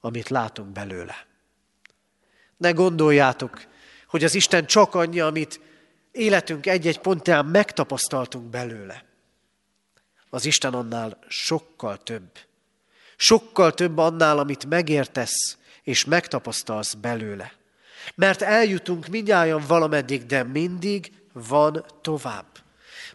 amit 0.00 0.28
látunk 0.28 0.68
belőle. 0.68 1.26
Ne 2.56 2.70
gondoljátok, 2.70 3.66
hogy 4.06 4.24
az 4.24 4.34
Isten 4.34 4.66
csak 4.66 4.94
annyi, 4.94 5.20
amit 5.20 5.60
életünk 6.12 6.66
egy-egy 6.66 6.98
pontján 6.98 7.46
megtapasztaltunk 7.46 8.50
belőle. 8.50 9.04
Az 10.30 10.44
Isten 10.44 10.74
annál 10.74 11.18
sokkal 11.28 11.96
több. 11.96 12.38
Sokkal 13.16 13.72
több 13.72 13.98
annál, 13.98 14.38
amit 14.38 14.66
megértesz 14.66 15.56
és 15.82 16.04
megtapasztalsz 16.04 16.94
belőle. 16.94 17.52
Mert 18.14 18.42
eljutunk 18.42 19.06
mindjárt 19.06 19.66
valameddig, 19.66 20.26
de 20.26 20.42
mindig 20.42 21.12
van 21.32 21.84
tovább. 22.02 22.57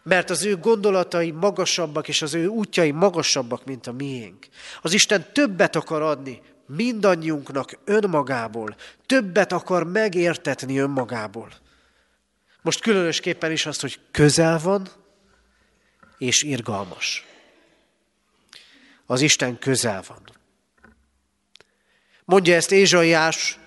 Mert 0.04 0.30
az 0.30 0.44
ő 0.44 0.58
gondolatai 0.58 1.32
magasabbak, 1.32 2.08
és 2.08 2.22
az 2.22 2.34
ő 2.34 2.48
útjai 2.48 2.92
magasabbak, 2.92 3.66
mint 3.66 3.88
a 3.88 3.92
miénk. 3.92 4.48
Az 4.82 4.94
Isten 4.94 5.26
többet 5.34 5.76
akar 5.76 6.02
adni 6.02 6.42
mindannyiunknak 6.68 7.80
önmagából, 7.86 8.76
többet 9.06 9.52
akar 9.52 9.84
megértetni 9.84 10.78
önmagából. 10.78 11.54
Most 12.62 12.82
különösképpen 12.82 13.52
is 13.52 13.66
azt, 13.66 13.82
hogy 13.82 14.00
közel 14.12 14.60
van, 14.60 14.88
és 16.18 16.44
irgalmas. 16.44 17.26
Az 19.06 19.22
Isten 19.22 19.60
közel 19.60 20.04
van. 20.08 20.22
Mondja 22.26 22.56
ezt 22.56 22.72
Ézsaiás 22.72 23.60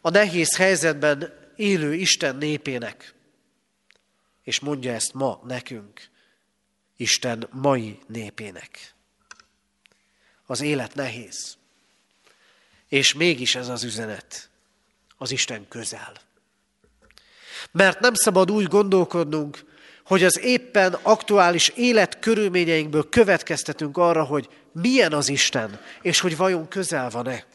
a 0.00 0.10
nehéz 0.10 0.56
helyzetben 0.56 1.32
élő 1.56 1.94
Isten 1.94 2.36
népének. 2.36 3.14
És 4.42 4.60
mondja 4.60 4.92
ezt 4.92 5.14
ma 5.14 5.40
nekünk, 5.46 6.10
Isten 6.96 7.48
mai 7.50 7.98
népének. 8.06 8.94
Az 10.46 10.60
élet 10.60 10.94
nehéz. 10.94 11.56
És 12.88 13.14
mégis 13.14 13.54
ez 13.54 13.68
az 13.68 13.84
üzenet, 13.84 14.50
az 15.16 15.30
Isten 15.30 15.68
közel. 15.68 16.12
Mert 17.70 18.00
nem 18.00 18.14
szabad 18.14 18.50
úgy 18.50 18.66
gondolkodnunk, 18.66 19.64
hogy 20.04 20.24
az 20.24 20.38
éppen 20.38 20.92
aktuális 21.02 21.68
életkörülményeinkből 21.68 23.08
következtetünk 23.08 23.96
arra, 23.96 24.24
hogy 24.24 24.48
milyen 24.72 25.12
az 25.12 25.28
Isten, 25.28 25.80
és 26.02 26.20
hogy 26.20 26.36
vajon 26.36 26.68
közel 26.68 27.10
van-e. 27.10 27.46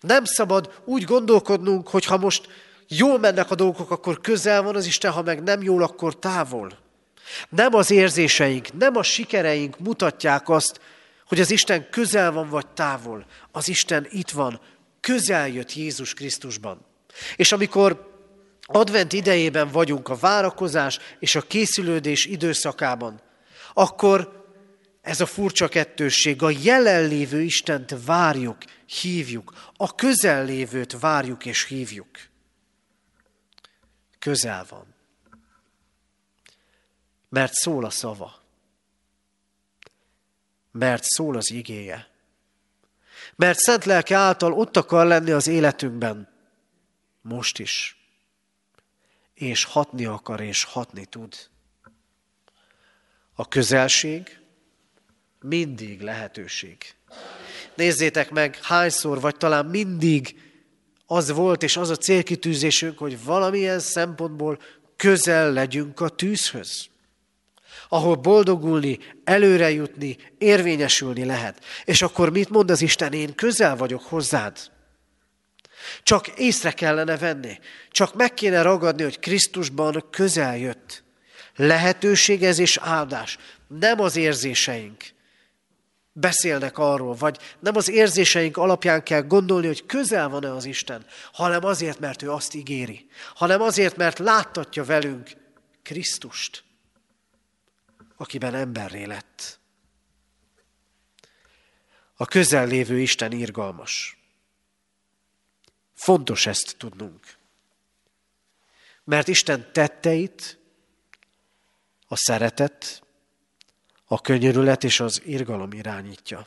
Nem 0.00 0.24
szabad 0.24 0.82
úgy 0.84 1.04
gondolkodnunk, 1.04 1.88
hogy 1.88 2.04
ha 2.04 2.16
most 2.16 2.48
jól 2.88 3.18
mennek 3.18 3.50
a 3.50 3.54
dolgok, 3.54 3.90
akkor 3.90 4.20
közel 4.20 4.62
van 4.62 4.76
az 4.76 4.86
Isten, 4.86 5.12
ha 5.12 5.22
meg 5.22 5.42
nem 5.42 5.62
jól, 5.62 5.82
akkor 5.82 6.18
távol. 6.18 6.78
Nem 7.48 7.74
az 7.74 7.90
érzéseink, 7.90 8.78
nem 8.78 8.96
a 8.96 9.02
sikereink 9.02 9.78
mutatják 9.78 10.48
azt, 10.48 10.80
hogy 11.26 11.40
az 11.40 11.50
Isten 11.50 11.90
közel 11.90 12.32
van 12.32 12.48
vagy 12.48 12.66
távol. 12.66 13.26
Az 13.52 13.68
Isten 13.68 14.06
itt 14.10 14.30
van, 14.30 14.60
közel 15.00 15.48
jött 15.48 15.74
Jézus 15.74 16.14
Krisztusban. 16.14 16.84
És 17.36 17.52
amikor 17.52 18.14
advent 18.66 19.12
idejében 19.12 19.68
vagyunk 19.68 20.08
a 20.08 20.16
várakozás 20.16 20.98
és 21.18 21.34
a 21.34 21.40
készülődés 21.40 22.26
időszakában, 22.26 23.20
akkor 23.74 24.44
ez 25.02 25.20
a 25.20 25.26
furcsa 25.26 25.68
kettősség, 25.68 26.42
a 26.42 26.50
jelenlévő 26.62 27.40
Istent 27.40 27.94
várjuk, 28.04 28.56
hívjuk, 29.00 29.52
a 29.76 29.94
közellévőt 29.94 31.00
várjuk 31.00 31.44
és 31.44 31.64
hívjuk. 31.64 32.08
Közel 34.26 34.66
van. 34.68 34.94
Mert 37.28 37.52
szól 37.52 37.84
a 37.84 37.90
szava. 37.90 38.42
Mert 40.70 41.02
szól 41.04 41.36
az 41.36 41.50
igéje. 41.50 42.08
Mert 43.36 43.58
szent 43.58 43.84
lelke 43.84 44.16
által 44.16 44.52
ott 44.52 44.76
akar 44.76 45.06
lenni 45.06 45.30
az 45.30 45.46
életünkben. 45.46 46.28
Most 47.20 47.58
is. 47.58 47.96
És 49.34 49.64
hatni 49.64 50.04
akar, 50.04 50.40
és 50.40 50.64
hatni 50.64 51.04
tud. 51.04 51.48
A 53.34 53.48
közelség, 53.48 54.40
mindig 55.40 56.00
lehetőség. 56.00 56.94
Nézzétek 57.74 58.30
meg, 58.30 58.58
hányszor, 58.62 59.20
vagy 59.20 59.36
talán 59.36 59.66
mindig 59.66 60.45
az 61.06 61.30
volt, 61.30 61.62
és 61.62 61.76
az 61.76 61.90
a 61.90 61.96
célkitűzésünk, 61.96 62.98
hogy 62.98 63.24
valamilyen 63.24 63.78
szempontból 63.78 64.58
közel 64.96 65.52
legyünk 65.52 66.00
a 66.00 66.08
tűzhöz, 66.08 66.86
ahol 67.88 68.14
boldogulni, 68.14 68.98
előre 69.24 69.70
jutni, 69.70 70.16
érvényesülni 70.38 71.24
lehet. 71.24 71.64
És 71.84 72.02
akkor 72.02 72.30
mit 72.30 72.48
mond 72.48 72.70
az 72.70 72.82
Isten? 72.82 73.12
Én 73.12 73.34
közel 73.34 73.76
vagyok 73.76 74.02
hozzád. 74.02 74.58
Csak 76.02 76.28
észre 76.28 76.70
kellene 76.70 77.16
venni, 77.16 77.58
csak 77.90 78.14
meg 78.14 78.34
kéne 78.34 78.62
ragadni, 78.62 79.02
hogy 79.02 79.18
Krisztusban 79.18 80.04
közel 80.10 80.58
jött. 80.58 81.04
Lehetőség 81.56 82.42
ez 82.42 82.58
és 82.58 82.76
áldás, 82.76 83.38
nem 83.68 84.00
az 84.00 84.16
érzéseink, 84.16 85.04
beszélnek 86.18 86.78
arról, 86.78 87.14
vagy 87.14 87.38
nem 87.58 87.76
az 87.76 87.88
érzéseink 87.88 88.56
alapján 88.56 89.02
kell 89.02 89.22
gondolni, 89.22 89.66
hogy 89.66 89.86
közel 89.86 90.28
van-e 90.28 90.52
az 90.52 90.64
Isten, 90.64 91.06
hanem 91.32 91.64
azért, 91.64 91.98
mert 91.98 92.22
ő 92.22 92.30
azt 92.30 92.54
ígéri, 92.54 93.08
hanem 93.34 93.60
azért, 93.60 93.96
mert 93.96 94.18
láttatja 94.18 94.84
velünk 94.84 95.30
Krisztust, 95.82 96.64
akiben 98.16 98.54
emberré 98.54 99.04
lett. 99.04 99.58
A 102.16 102.24
közel 102.24 102.66
lévő 102.66 103.00
Isten 103.00 103.32
irgalmas. 103.32 104.18
Fontos 105.94 106.46
ezt 106.46 106.74
tudnunk. 106.78 107.36
Mert 109.04 109.28
Isten 109.28 109.72
tetteit, 109.72 110.58
a 112.08 112.16
szeretet, 112.16 113.05
a 114.06 114.20
könyörület 114.20 114.84
és 114.84 115.00
az 115.00 115.22
irgalom 115.24 115.72
irányítja. 115.72 116.46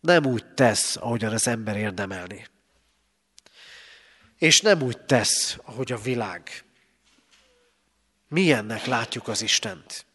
Nem 0.00 0.26
úgy 0.26 0.46
tesz, 0.54 0.96
ahogyan 0.96 1.32
az 1.32 1.46
ember 1.46 1.76
érdemelni. 1.76 2.46
És 4.38 4.60
nem 4.60 4.82
úgy 4.82 4.98
tesz, 4.98 5.58
ahogy 5.64 5.92
a 5.92 5.98
világ. 5.98 6.64
Milyennek 8.28 8.84
látjuk 8.84 9.28
az 9.28 9.42
Istent? 9.42 10.06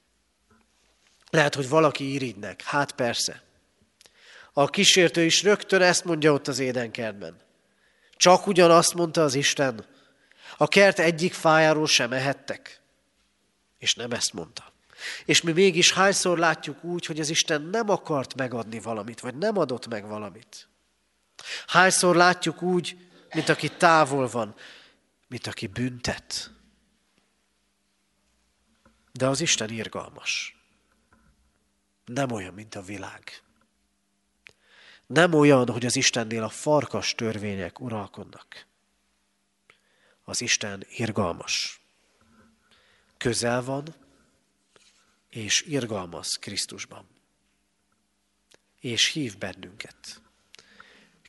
Lehet, 1.30 1.56
hogy 1.56 1.70
valaki 1.70 2.14
irigynek. 2.14 2.62
Hát 2.62 2.92
persze. 2.92 3.44
A 4.54 4.70
kísértő 4.70 5.24
is 5.24 5.44
rögtön 5.44 5.82
ezt 5.82 6.04
mondja 6.04 6.34
ott 6.34 6.48
az 6.48 6.60
édenkertben. 6.60 7.42
Csak 8.18 8.48
ugyanazt 8.48 8.94
mondta 8.94 9.24
az 9.24 9.34
Isten, 9.34 9.86
a 10.58 10.68
kert 10.68 11.00
egyik 11.00 11.34
fájáról 11.34 11.88
sem 11.88 12.14
ehettek. 12.14 12.82
És 13.78 13.94
nem 13.94 14.12
ezt 14.12 14.34
mondta. 14.34 14.74
És 15.26 15.42
mi 15.42 15.52
mégis 15.52 15.94
hányszor 15.94 16.38
látjuk 16.38 16.84
úgy, 16.84 17.06
hogy 17.06 17.20
az 17.20 17.30
Isten 17.30 17.62
nem 17.62 17.90
akart 17.90 18.36
megadni 18.36 18.80
valamit, 18.80 19.20
vagy 19.20 19.38
nem 19.38 19.58
adott 19.58 19.88
meg 19.88 20.08
valamit. 20.08 20.68
Hányszor 21.68 22.16
látjuk 22.16 22.62
úgy, 22.62 22.98
mint 23.34 23.50
aki 23.50 23.70
távol 23.70 24.28
van, 24.28 24.56
mint 25.28 25.48
aki 25.48 25.68
büntet. 25.68 26.52
De 29.12 29.28
az 29.28 29.42
Isten 29.42 29.70
irgalmas. 29.70 30.60
Nem 32.06 32.32
olyan, 32.32 32.54
mint 32.54 32.76
a 32.76 32.82
világ. 32.82 33.44
Nem 35.08 35.34
olyan, 35.34 35.70
hogy 35.70 35.86
az 35.86 35.96
Istennél 35.96 36.44
a 36.44 36.50
farkas 36.50 37.16
törvények 37.16 37.80
uralkodnak. 37.80 38.66
Az 40.24 40.42
Isten 40.42 40.86
irgalmas. 40.90 41.82
Közel 43.18 43.64
van, 43.64 43.96
és 45.36 45.62
irgalmaz 45.62 46.28
Krisztusban. 46.28 47.08
És 48.80 49.08
hív 49.08 49.38
bennünket. 49.38 50.22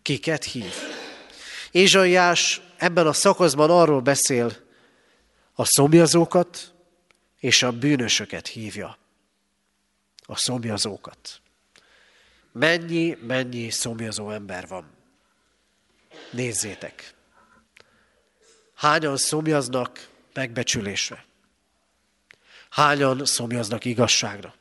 Kiket 0.03 0.45
hív? 0.45 0.73
Ézsaiás 1.71 2.61
ebben 2.77 3.07
a 3.07 3.13
szakaszban 3.13 3.71
arról 3.71 4.01
beszél, 4.01 4.57
a 5.55 5.65
szomjazókat 5.65 6.75
és 7.39 7.63
a 7.63 7.73
bűnösöket 7.73 8.47
hívja. 8.47 8.99
A 10.23 10.37
szomjazókat. 10.37 11.41
Mennyi, 12.53 13.19
mennyi 13.21 13.71
szomjazó 13.71 14.31
ember 14.31 14.67
van. 14.69 14.91
Nézzétek. 16.31 17.15
Hányan 18.75 19.17
szomjaznak 19.17 20.09
megbecsülésre? 20.33 21.25
Hányan 22.77 23.25
szomjaznak 23.25 23.85
igazságra? 23.85 24.55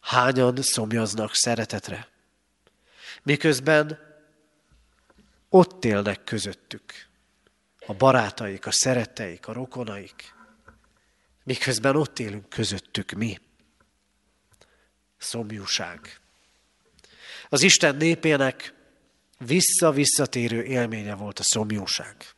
Hányan 0.00 0.62
szomjaznak 0.62 1.34
szeretetre? 1.34 2.08
Miközben 3.22 3.98
ott 5.48 5.84
élnek 5.84 6.24
közöttük 6.24 7.08
a 7.86 7.94
barátaik, 7.94 8.66
a 8.66 8.72
szeretteik, 8.72 9.46
a 9.48 9.52
rokonaik, 9.52 10.34
miközben 11.44 11.96
ott 11.96 12.18
élünk 12.18 12.48
közöttük 12.48 13.10
mi. 13.10 13.38
Szomjúság. 15.16 16.20
Az 17.48 17.62
Isten 17.62 17.96
népének 17.96 18.74
vissza-visszatérő 19.38 20.62
élménye 20.62 21.14
volt 21.14 21.38
a 21.38 21.42
szomjúság. 21.42 22.34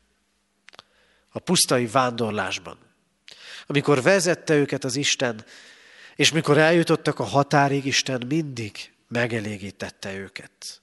A 1.29 1.39
pusztai 1.39 1.87
vándorlásban, 1.87 2.86
amikor 3.67 4.03
vezette 4.03 4.55
őket 4.55 4.85
az 4.85 4.97
Isten, 4.97 5.45
és 6.17 6.33
mikor 6.33 6.59
eljutottak 6.59 7.19
a 7.19 7.25
határig, 7.25 7.85
Isten 7.85 8.27
mindig 8.27 8.93
megelégítette 9.09 10.15
őket. 10.15 10.83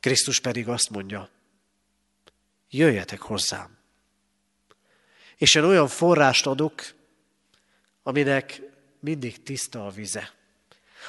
Krisztus 0.00 0.40
pedig 0.40 0.68
azt 0.68 0.90
mondja, 0.90 1.30
jöjjetek 2.70 3.20
hozzám. 3.20 3.76
És 5.36 5.54
én 5.54 5.64
olyan 5.64 5.88
forrást 5.88 6.46
adok, 6.46 6.94
aminek 8.02 8.62
mindig 9.00 9.42
tiszta 9.42 9.86
a 9.86 9.90
vize. 9.90 10.32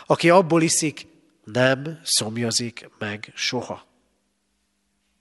Aki 0.06 0.30
abból 0.30 0.62
iszik, 0.62 1.08
nem 1.44 2.00
szomjazik 2.04 2.90
meg 2.98 3.32
soha. 3.36 3.88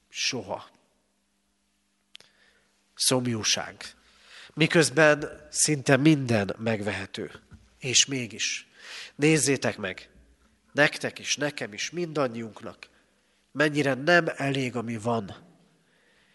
Soha. 0.08 0.70
Szomjúság. 2.94 3.97
Miközben 4.58 5.46
szinte 5.50 5.96
minden 5.96 6.54
megvehető. 6.58 7.30
És 7.78 8.06
mégis. 8.06 8.68
Nézzétek 9.14 9.76
meg, 9.76 10.08
nektek 10.72 11.18
is, 11.18 11.36
nekem 11.36 11.72
is, 11.72 11.90
mindannyiunknak, 11.90 12.88
mennyire 13.52 13.94
nem 13.94 14.24
elég, 14.36 14.76
ami 14.76 14.96
van. 14.96 15.36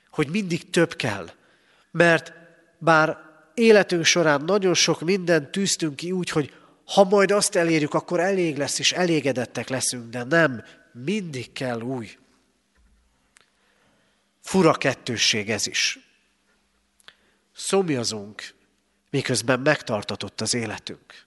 Hogy 0.09 0.29
mindig 0.29 0.69
több 0.69 0.95
kell. 0.95 1.29
Mert 1.91 2.33
bár 2.77 3.17
életünk 3.53 4.05
során 4.05 4.41
nagyon 4.41 4.73
sok 4.73 5.01
mindent 5.01 5.51
tűztünk 5.51 5.95
ki 5.95 6.11
úgy, 6.11 6.29
hogy 6.29 6.53
ha 6.85 7.03
majd 7.03 7.31
azt 7.31 7.55
elérjük, 7.55 7.93
akkor 7.93 8.19
elég 8.19 8.57
lesz, 8.57 8.79
és 8.79 8.91
elégedettek 8.91 9.69
leszünk, 9.69 10.09
de 10.09 10.23
nem, 10.23 10.63
mindig 10.91 11.51
kell 11.51 11.81
új. 11.81 12.17
Fura 14.41 14.73
kettősség 14.73 15.49
ez 15.49 15.67
is. 15.67 16.12
Szomjazunk, 17.53 18.53
miközben 19.09 19.59
megtartatott 19.59 20.41
az 20.41 20.53
életünk. 20.53 21.25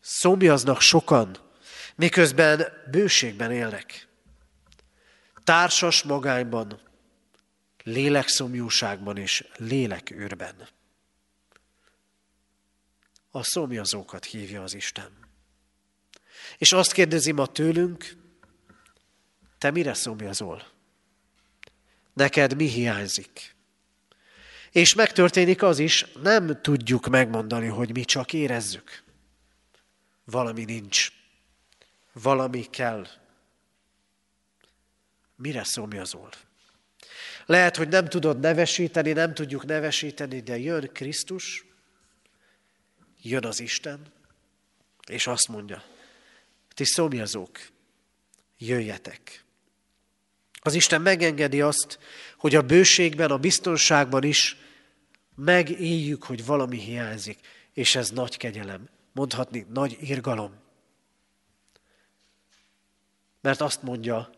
Szomjaznak 0.00 0.80
sokan, 0.80 1.38
miközben 1.96 2.66
bőségben 2.90 3.52
élnek. 3.52 4.08
Társas 5.44 6.02
magányban, 6.02 6.80
lélekszomjúságban 7.82 9.16
és 9.16 9.46
lélekőrben. 9.56 10.68
A 13.30 13.42
szomjazókat 13.42 14.24
hívja 14.24 14.62
az 14.62 14.74
Isten. 14.74 15.10
És 16.58 16.72
azt 16.72 16.92
kérdezi 16.92 17.32
ma 17.32 17.46
tőlünk, 17.46 18.16
te 19.58 19.70
mire 19.70 19.94
szomjazol? 19.94 20.66
Neked 22.12 22.56
mi 22.56 22.68
hiányzik? 22.68 23.53
És 24.74 24.94
megtörténik 24.94 25.62
az 25.62 25.78
is, 25.78 26.06
nem 26.22 26.60
tudjuk 26.62 27.06
megmondani, 27.06 27.66
hogy 27.66 27.92
mi 27.92 28.04
csak 28.04 28.32
érezzük. 28.32 29.02
Valami 30.24 30.64
nincs. 30.64 31.12
Valami 32.12 32.62
kell. 32.70 33.06
Mire 35.36 35.64
szomjazol? 35.64 36.30
Lehet, 37.46 37.76
hogy 37.76 37.88
nem 37.88 38.08
tudod 38.08 38.40
nevesíteni, 38.40 39.12
nem 39.12 39.34
tudjuk 39.34 39.64
nevesíteni, 39.64 40.40
de 40.40 40.58
jön 40.58 40.90
Krisztus, 40.92 41.64
jön 43.22 43.44
az 43.44 43.60
Isten, 43.60 44.12
és 45.06 45.26
azt 45.26 45.48
mondja, 45.48 45.84
ti 46.68 46.84
szomjazók, 46.84 47.58
jöjjetek. 48.58 49.44
Az 50.60 50.74
Isten 50.74 51.02
megengedi 51.02 51.60
azt, 51.60 51.98
hogy 52.36 52.54
a 52.54 52.62
bőségben, 52.62 53.30
a 53.30 53.38
biztonságban 53.38 54.22
is 54.22 54.62
megéljük, 55.34 56.24
hogy 56.24 56.44
valami 56.44 56.78
hiányzik, 56.78 57.38
és 57.72 57.94
ez 57.94 58.10
nagy 58.10 58.36
kegyelem, 58.36 58.88
mondhatni 59.12 59.66
nagy 59.68 59.96
irgalom. 60.00 60.54
Mert 63.40 63.60
azt 63.60 63.82
mondja, 63.82 64.30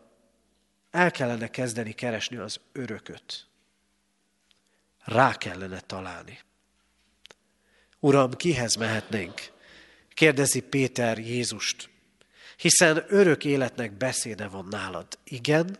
el 0.91 1.11
kellene 1.11 1.49
kezdeni 1.49 1.91
keresni 1.91 2.37
az 2.37 2.59
örököt. 2.71 3.47
Rá 5.03 5.33
kellene 5.33 5.79
találni. 5.79 6.39
Uram, 7.99 8.31
kihez 8.31 8.75
mehetnénk? 8.75 9.51
Kérdezi 10.13 10.59
Péter 10.59 11.17
Jézust. 11.17 11.89
Hiszen 12.57 13.05
örök 13.07 13.45
életnek 13.45 13.91
beszéde 13.91 14.47
van 14.47 14.67
nálad. 14.69 15.07
Igen, 15.23 15.77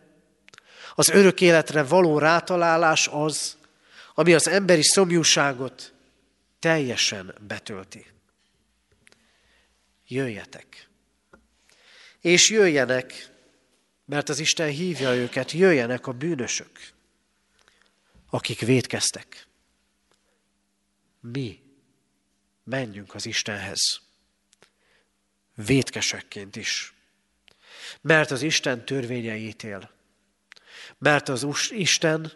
az 0.94 1.08
örök 1.08 1.40
életre 1.40 1.82
való 1.82 2.18
rátalálás 2.18 3.08
az, 3.12 3.57
ami 4.18 4.34
az 4.34 4.48
emberi 4.48 4.82
szomjúságot 4.82 5.92
teljesen 6.58 7.34
betölti. 7.40 8.06
Jöjjetek. 10.06 10.88
És 12.20 12.50
jöjjenek 12.50 13.30
mert 14.04 14.28
az 14.28 14.38
Isten 14.38 14.68
hívja 14.68 15.14
őket, 15.14 15.52
jöjjenek 15.52 16.06
a 16.06 16.12
bűnösök, 16.12 16.92
akik 18.30 18.60
védkeztek. 18.60 19.46
Mi 21.20 21.62
menjünk 22.64 23.14
az 23.14 23.26
Istenhez, 23.26 24.00
védkesekként 25.54 26.56
is, 26.56 26.94
mert 28.00 28.30
az 28.30 28.42
Isten 28.42 28.84
törvénye 28.84 29.36
ítél, 29.36 29.90
mert 30.98 31.28
az 31.28 31.46
Isten 31.70 32.32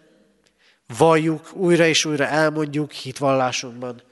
valljuk, 0.96 1.52
újra 1.55 1.87
és 1.87 2.05
újra 2.05 2.26
elmondjuk 2.26 2.92
hitvallásunkban, 2.92 4.02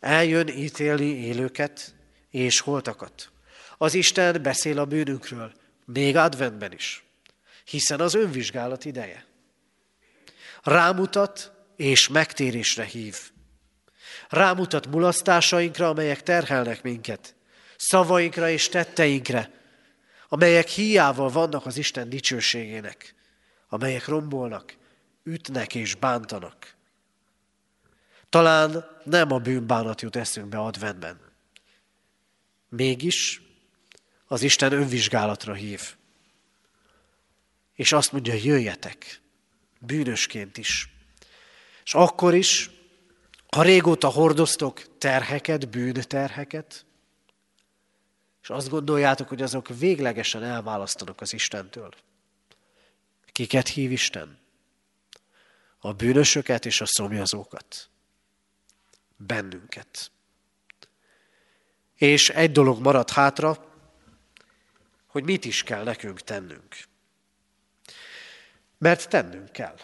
eljön 0.00 0.48
ítélni 0.48 1.04
élőket 1.04 1.94
és 2.30 2.60
holtakat. 2.60 3.30
Az 3.78 3.94
Isten 3.94 4.42
beszél 4.42 4.78
a 4.78 4.84
bűnünkről, 4.84 5.52
még 5.84 6.16
adventben 6.16 6.72
is 6.72 7.04
hiszen 7.70 8.00
az 8.00 8.14
önvizsgálat 8.14 8.84
ideje. 8.84 9.24
Rámutat 10.62 11.52
és 11.76 12.08
megtérésre 12.08 12.84
hív. 12.84 13.16
Rámutat 14.28 14.86
mulasztásainkra, 14.86 15.88
amelyek 15.88 16.22
terhelnek 16.22 16.82
minket, 16.82 17.34
szavainkra 17.76 18.48
és 18.48 18.68
tetteinkre, 18.68 19.50
amelyek 20.28 20.68
hiával 20.68 21.28
vannak 21.28 21.66
az 21.66 21.76
Isten 21.76 22.08
dicsőségének. 22.08 23.14
amelyek 23.72 24.06
rombolnak, 24.06 24.74
ütnek 25.22 25.74
és 25.74 25.94
bántanak. 25.94 26.74
Talán 28.28 28.84
nem 29.04 29.32
a 29.32 29.38
bűnbánat 29.38 30.00
jut 30.00 30.16
eszünkbe 30.16 30.58
adventben. 30.58 31.20
Mégis 32.68 33.42
az 34.26 34.42
Isten 34.42 34.72
önvizsgálatra 34.72 35.54
hív. 35.54 35.96
És 37.74 37.92
azt 37.92 38.12
mondja, 38.12 38.34
jöjjetek, 38.34 39.20
bűnösként 39.78 40.58
is. 40.58 40.88
És 41.84 41.94
akkor 41.94 42.34
is, 42.34 42.70
ha 43.48 43.62
régóta 43.62 44.08
hordoztok 44.08 44.98
terheket, 44.98 45.68
bűnterheket, 45.68 46.84
és 48.42 48.50
azt 48.50 48.68
gondoljátok, 48.68 49.28
hogy 49.28 49.42
azok 49.42 49.68
véglegesen 49.78 50.42
elválasztanak 50.42 51.20
az 51.20 51.32
Istentől. 51.32 51.90
Kiket 53.32 53.68
hív 53.68 53.92
Isten? 53.92 54.39
A 55.80 55.92
bűnösöket 55.92 56.66
és 56.66 56.80
a 56.80 56.86
szomjazókat. 56.86 57.90
Bennünket. 59.16 60.10
És 61.96 62.28
egy 62.28 62.52
dolog 62.52 62.80
marad 62.80 63.10
hátra, 63.10 63.68
hogy 65.06 65.24
mit 65.24 65.44
is 65.44 65.62
kell 65.62 65.82
nekünk 65.82 66.20
tennünk. 66.20 66.76
Mert 68.78 69.08
tennünk 69.08 69.52
kell. 69.52 69.76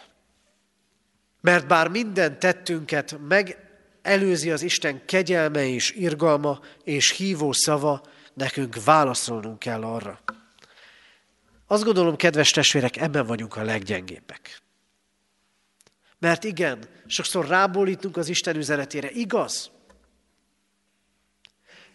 Mert 1.41 1.67
bár 1.67 1.87
minden 1.87 2.39
tettünket 2.39 3.17
megelőzi 3.27 4.51
az 4.51 4.61
Isten 4.61 5.05
kegyelme 5.05 5.65
és 5.65 5.91
irgalma 5.91 6.59
és 6.83 7.11
hívó 7.11 7.51
szava, 7.51 8.01
nekünk 8.33 8.83
válaszolnunk 8.83 9.59
kell 9.59 9.83
arra. 9.83 10.21
Azt 11.67 11.83
gondolom, 11.83 12.15
kedves 12.15 12.51
testvérek, 12.51 12.97
ebben 12.97 13.25
vagyunk 13.25 13.55
a 13.55 13.63
leggyengébbek. 13.63 14.61
Mert 16.19 16.43
igen, 16.43 16.79
sokszor 17.07 17.47
rábólítunk 17.47 18.17
az 18.17 18.29
Isten 18.29 18.55
üzenetére, 18.55 19.09
igaz? 19.11 19.71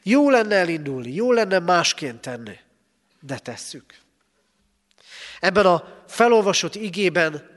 Jó 0.02 0.30
lenne 0.30 0.54
elindulni, 0.54 1.14
jó 1.14 1.32
lenne 1.32 1.58
másként 1.58 2.20
tenni, 2.20 2.58
de 3.20 3.38
tesszük. 3.38 3.94
Ebben 5.40 5.66
a 5.66 6.04
felolvasott 6.06 6.74
igében 6.74 7.50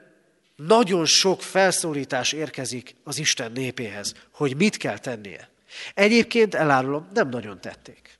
nagyon 0.56 1.06
sok 1.06 1.42
felszólítás 1.42 2.32
érkezik 2.32 2.96
az 3.04 3.18
Isten 3.18 3.52
népéhez, 3.52 4.14
hogy 4.32 4.56
mit 4.56 4.78
kell 4.78 4.98
tennie. 4.98 5.50
Egyébként 5.94 6.56
elárulom, 6.56 7.08
nem 7.14 7.30
nagyon 7.30 7.62
tették. 7.62 8.18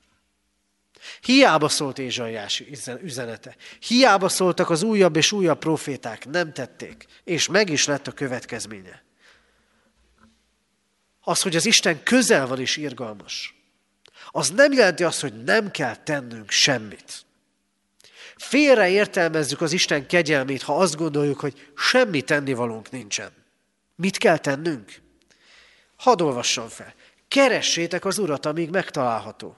Hiába 1.22 1.70
szólt 1.70 2.00
Ézsaiás 2.00 2.64
üzenete. 3.02 3.56
Hiába 3.80 4.30
szóltak 4.30 4.70
az 4.70 4.84
újabb 4.84 5.16
és 5.16 5.32
újabb 5.32 5.60
proféták, 5.60 6.26
nem 6.26 6.54
tették. 6.54 7.06
És 7.24 7.48
meg 7.48 7.70
is 7.70 7.86
lett 7.86 8.08
a 8.08 8.12
következménye. 8.12 9.04
Az, 11.22 11.42
hogy 11.42 11.56
az 11.56 11.66
Isten 11.66 12.04
közel 12.04 12.48
van 12.48 12.60
és 12.60 12.78
irgalmas, 12.78 13.56
az 14.32 14.50
nem 14.50 14.72
jelenti 14.72 15.04
azt, 15.04 15.22
hogy 15.22 15.44
nem 15.44 15.72
kell 15.72 15.96
tennünk 15.96 16.50
semmit. 16.50 17.26
Félre 18.36 18.90
értelmezzük 18.90 19.62
az 19.62 19.72
Isten 19.72 20.08
kegyelmét, 20.08 20.62
ha 20.62 20.78
azt 20.78 20.96
gondoljuk, 20.96 21.40
hogy 21.40 21.72
semmi 21.76 22.22
tennivalónk 22.22 22.92
nincsen. 22.92 23.32
Mit 23.96 24.18
kell 24.18 24.38
tennünk? 24.38 25.02
Hadd 25.96 26.22
olvassam 26.22 26.68
fel. 26.68 26.94
Keressétek 27.28 28.06
az 28.06 28.18
Urat, 28.18 28.46
amíg 28.46 28.70
megtalálható. 28.70 29.58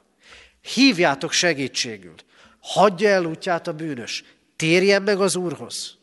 Hívjátok 0.73 1.32
segítségül. 1.32 2.15
Hagyja 2.60 3.10
el 3.10 3.25
útját 3.25 3.67
a 3.67 3.73
bűnös. 3.73 4.23
Térjen 4.56 5.03
meg 5.03 5.21
az 5.21 5.36
Úrhoz. 5.36 5.97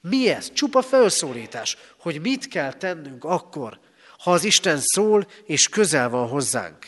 Mi 0.00 0.28
ez? 0.28 0.52
Csupa 0.52 0.82
felszólítás, 0.82 1.76
hogy 1.98 2.20
mit 2.20 2.48
kell 2.48 2.72
tennünk 2.72 3.24
akkor, 3.24 3.80
ha 4.18 4.32
az 4.32 4.44
Isten 4.44 4.78
szól 4.80 5.26
és 5.44 5.68
közel 5.68 6.08
van 6.08 6.28
hozzánk. 6.28 6.86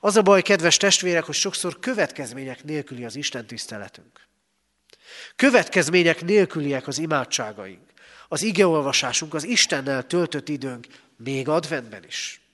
Az 0.00 0.16
a 0.16 0.22
baj, 0.22 0.42
kedves 0.42 0.76
testvérek, 0.76 1.24
hogy 1.24 1.34
sokszor 1.34 1.78
következmények 1.78 2.64
nélküli 2.64 3.04
az 3.04 3.16
Isten 3.16 3.46
tiszteletünk. 3.46 4.26
Következmények 5.36 6.24
nélküliek 6.24 6.86
az 6.86 6.98
imádságaink, 6.98 7.92
az 8.28 8.42
igeolvasásunk, 8.42 9.34
az 9.34 9.44
Istennel 9.44 10.06
töltött 10.06 10.48
időnk, 10.48 10.86
még 11.16 11.48
adventben 11.48 12.04
is. 12.04 12.45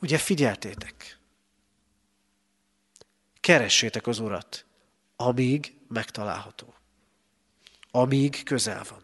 Ugye 0.00 0.18
figyeltétek? 0.18 1.18
Keressétek 3.40 4.06
az 4.06 4.18
Urat, 4.18 4.64
amíg 5.16 5.74
megtalálható. 5.88 6.74
Amíg 7.90 8.42
közel 8.42 8.82
van. 8.90 9.02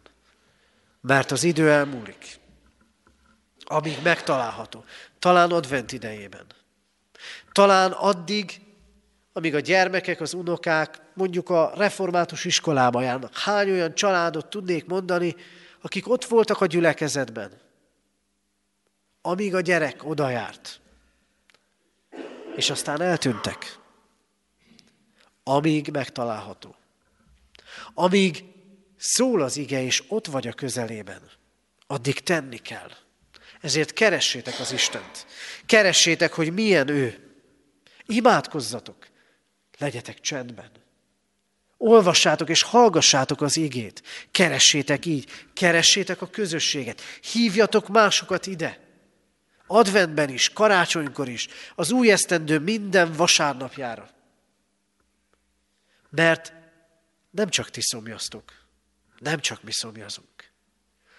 Mert 1.01 1.31
az 1.31 1.43
idő 1.43 1.71
elmúlik. 1.71 2.39
Amíg 3.63 3.97
megtalálható. 4.03 4.83
Talán 5.19 5.51
advent 5.51 5.91
idejében. 5.91 6.45
Talán 7.51 7.91
addig, 7.91 8.61
amíg 9.33 9.55
a 9.55 9.59
gyermekek, 9.59 10.21
az 10.21 10.33
unokák 10.33 11.01
mondjuk 11.13 11.49
a 11.49 11.71
református 11.75 12.45
iskolába 12.45 13.01
járnak. 13.01 13.37
Hány 13.37 13.69
olyan 13.69 13.95
családot 13.95 14.49
tudnék 14.49 14.85
mondani, 14.85 15.35
akik 15.81 16.09
ott 16.09 16.25
voltak 16.25 16.61
a 16.61 16.65
gyülekezetben, 16.65 17.51
amíg 19.21 19.55
a 19.55 19.61
gyerek 19.61 20.03
oda 20.03 20.29
járt 20.29 20.79
és 22.57 22.69
aztán 22.69 23.01
eltűntek. 23.01 23.79
Amíg 25.43 25.89
megtalálható. 25.91 26.75
Amíg 27.93 28.43
szól 28.97 29.41
az 29.41 29.57
ige, 29.57 29.83
és 29.83 30.03
ott 30.07 30.27
vagy 30.27 30.47
a 30.47 30.53
közelében, 30.53 31.21
addig 31.87 32.19
tenni 32.19 32.57
kell. 32.57 32.91
Ezért 33.61 33.93
keressétek 33.93 34.59
az 34.59 34.71
Istent. 34.71 35.25
Keressétek, 35.65 36.33
hogy 36.33 36.53
milyen 36.53 36.87
ő. 36.87 37.31
Imádkozzatok. 38.05 39.07
Legyetek 39.77 40.19
csendben. 40.19 40.71
Olvassátok 41.77 42.49
és 42.49 42.61
hallgassátok 42.61 43.41
az 43.41 43.57
igét. 43.57 44.03
Keressétek 44.31 45.05
így. 45.05 45.29
Keressétek 45.53 46.21
a 46.21 46.29
közösséget. 46.29 47.01
Hívjatok 47.31 47.87
másokat 47.87 48.45
ide. 48.45 48.86
Adventben 49.67 50.29
is, 50.29 50.49
karácsonykor 50.49 51.29
is, 51.29 51.47
az 51.75 51.91
új 51.91 52.11
esztendő 52.11 52.59
minden 52.59 53.11
vasárnapjára. 53.11 54.09
Mert 56.09 56.53
nem 57.29 57.49
csak 57.49 57.69
ti 57.69 57.81
szomjaztok, 57.81 58.53
nem 59.19 59.39
csak 59.39 59.63
mi 59.63 59.71
szomjazunk. 59.71 60.51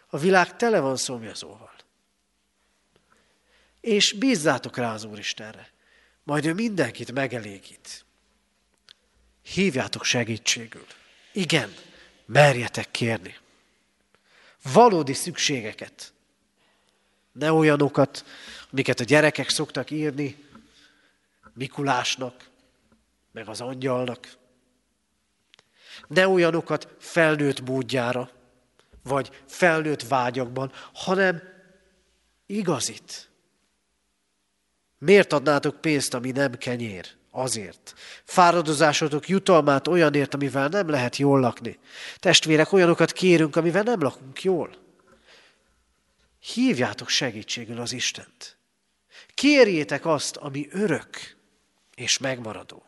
A 0.07 0.18
világ 0.18 0.57
tele 0.57 0.80
van 0.80 0.96
szomjazóval. 0.96 1.76
És 3.80 4.12
bízzátok 4.12 4.76
rá 4.76 4.92
az 4.92 5.05
Úristenre, 5.05 5.70
majd 6.22 6.44
ő 6.44 6.53
mindenkit 6.53 7.12
megelégít. 7.12 8.05
Hívjátok 9.42 10.05
segítségül. 10.05 10.86
Igen, 11.32 11.74
merjetek 12.26 12.90
kérni. 12.90 13.36
Valódi 14.62 15.12
szükségeket, 15.12 16.12
ne 17.39 17.53
olyanokat, 17.53 18.24
amiket 18.72 19.01
a 19.01 19.05
gyerekek 19.05 19.49
szoktak 19.49 19.91
írni 19.91 20.47
Mikulásnak, 21.55 22.49
meg 23.32 23.49
az 23.49 23.61
angyalnak. 23.61 24.28
Ne 26.07 26.28
olyanokat 26.28 26.89
felnőtt 26.99 27.66
módjára, 27.66 28.30
vagy 29.03 29.30
felnőtt 29.47 30.03
vágyakban, 30.03 30.72
hanem 30.93 31.43
igazit. 32.47 33.30
Miért 34.99 35.32
adnátok 35.32 35.80
pénzt, 35.80 36.14
ami 36.14 36.30
nem 36.30 36.53
kenyér? 36.53 37.07
Azért. 37.30 37.95
Fáradozásotok 38.24 39.28
jutalmát 39.28 39.89
olyanért, 39.89 40.34
amivel 40.34 40.68
nem 40.68 40.89
lehet 40.89 41.16
jól 41.16 41.41
lakni. 41.41 41.78
Testvérek, 42.16 42.72
olyanokat 42.72 43.12
kérünk, 43.12 43.57
amivel 43.57 43.82
nem 43.82 44.01
lakunk 44.01 44.43
jól. 44.43 44.88
Hívjátok 46.39 47.09
segítségül 47.09 47.80
az 47.80 47.93
Istent. 47.93 48.57
Kérjétek 49.34 50.07
azt, 50.07 50.36
ami 50.36 50.68
örök 50.70 51.36
és 51.95 52.18
megmaradó. 52.18 52.86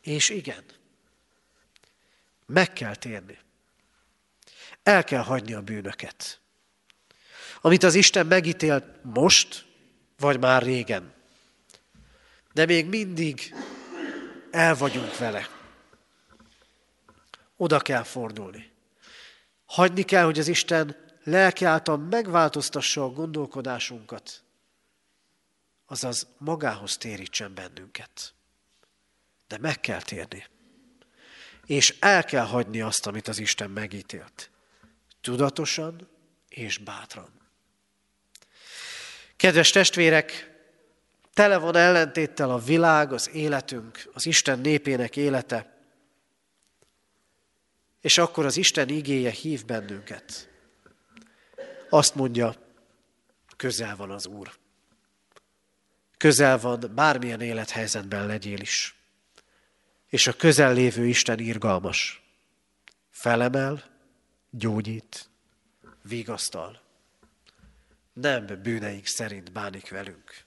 És 0.00 0.28
igen, 0.28 0.64
meg 2.46 2.72
kell 2.72 2.94
térni. 2.94 3.38
El 4.82 5.04
kell 5.04 5.22
hagyni 5.22 5.52
a 5.52 5.62
bűnöket. 5.62 6.40
Amit 7.60 7.82
az 7.82 7.94
Isten 7.94 8.26
megítélt 8.26 8.84
most, 9.02 9.66
vagy 10.18 10.40
már 10.40 10.62
régen. 10.62 11.14
De 12.52 12.66
még 12.66 12.86
mindig 12.86 13.54
el 14.50 14.74
vagyunk 14.74 15.18
vele. 15.18 15.48
Oda 17.56 17.80
kell 17.80 18.02
fordulni. 18.02 18.70
Hagyni 19.64 20.02
kell, 20.02 20.24
hogy 20.24 20.38
az 20.38 20.48
Isten 20.48 21.05
lelke 21.26 21.66
által 21.68 21.96
megváltoztassa 21.96 23.04
a 23.04 23.10
gondolkodásunkat, 23.10 24.42
azaz 25.86 26.26
magához 26.38 26.96
térítsen 26.96 27.54
bennünket. 27.54 28.34
De 29.46 29.58
meg 29.58 29.80
kell 29.80 30.02
térni. 30.02 30.46
és 31.66 31.96
el 32.00 32.24
kell 32.24 32.44
hagyni 32.44 32.80
azt, 32.80 33.06
amit 33.06 33.28
az 33.28 33.38
Isten 33.38 33.70
megítélt. 33.70 34.50
Tudatosan 35.20 36.08
és 36.48 36.78
bátran. 36.78 37.40
Kedves 39.36 39.70
testvérek, 39.70 40.54
tele 41.32 41.56
van 41.56 41.76
ellentéttel 41.76 42.50
a 42.50 42.58
világ, 42.58 43.12
az 43.12 43.30
életünk, 43.30 44.10
az 44.12 44.26
Isten 44.26 44.58
népének 44.58 45.16
élete, 45.16 45.76
és 48.00 48.18
akkor 48.18 48.44
az 48.44 48.56
Isten 48.56 48.88
igéje 48.88 49.30
hív 49.30 49.64
bennünket. 49.64 50.55
Azt 51.88 52.14
mondja, 52.14 52.54
közel 53.56 53.96
van 53.96 54.10
az 54.10 54.26
Úr. 54.26 54.58
Közel 56.16 56.58
van, 56.58 56.92
bármilyen 56.94 57.40
élethelyzetben 57.40 58.26
legyél 58.26 58.60
is. 58.60 58.94
És 60.08 60.26
a 60.26 60.36
közel 60.36 60.72
lévő 60.72 61.06
Isten 61.06 61.38
irgalmas. 61.38 62.22
Felemel, 63.10 63.84
gyógyít, 64.50 65.28
vigasztal. 66.02 66.80
Nem 68.12 68.46
bűneink 68.62 69.06
szerint 69.06 69.52
bánik 69.52 69.90
velünk. 69.90 70.44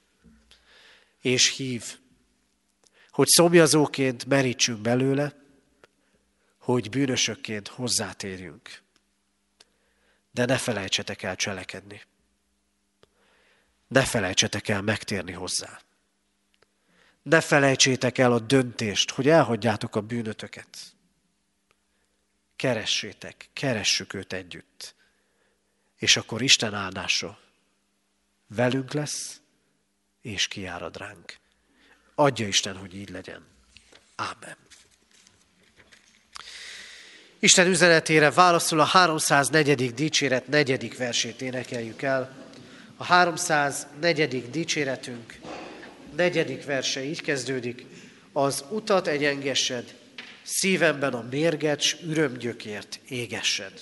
És 1.22 1.56
hív, 1.56 1.98
hogy 3.10 3.28
szomjazóként 3.28 4.26
merítsünk 4.26 4.80
belőle, 4.80 5.36
hogy 6.58 6.90
bűnösökként 6.90 7.68
hozzátérjünk. 7.68 8.82
De 10.40 10.46
ne 10.46 10.58
felejtsetek 10.58 11.24
el 11.24 11.36
cselekedni. 11.36 12.02
Ne 13.88 14.06
felejtsetek 14.06 14.68
el 14.68 14.82
megtérni 14.82 15.32
hozzá. 15.32 15.82
Ne 17.22 17.42
felejtsétek 17.42 18.18
el 18.18 18.32
a 18.32 18.40
döntést, 18.40 19.12
hogy 19.12 19.30
elhagyjátok 19.30 19.96
a 19.96 20.02
bűnötöket. 20.02 20.78
Keressétek, 22.56 23.50
keressük 23.54 24.14
őt 24.14 24.34
együtt. 24.34 24.96
És 25.96 26.18
akkor 26.18 26.42
Isten 26.42 26.74
áldása 26.74 27.40
velünk 28.48 28.94
lesz, 28.94 29.42
és 30.22 30.48
kiárad 30.48 30.98
ránk. 30.98 31.38
Adja 32.16 32.48
Isten, 32.48 32.78
hogy 32.78 32.96
így 32.96 33.10
legyen. 33.10 33.48
Ámen. 34.16 34.58
Isten 37.42 37.68
üzenetére 37.68 38.32
válaszul 38.32 38.80
a 38.80 38.84
304. 38.84 39.94
dicséret 39.94 40.48
negyedik 40.48 40.98
versét 40.98 41.42
énekeljük 41.42 42.02
el. 42.02 42.32
A 42.98 43.04
304. 43.04 44.50
dicséretünk 44.50 45.40
negyedik 46.16 46.66
verse 46.66 47.04
így 47.04 47.22
kezdődik. 47.22 47.86
Az 48.34 48.64
utat 48.70 49.08
egyengessed, 49.08 49.94
szívemben 50.44 51.14
a 51.14 51.26
mérgecs 51.30 51.96
ürömgyökért 52.08 53.00
égessed. 53.08 53.74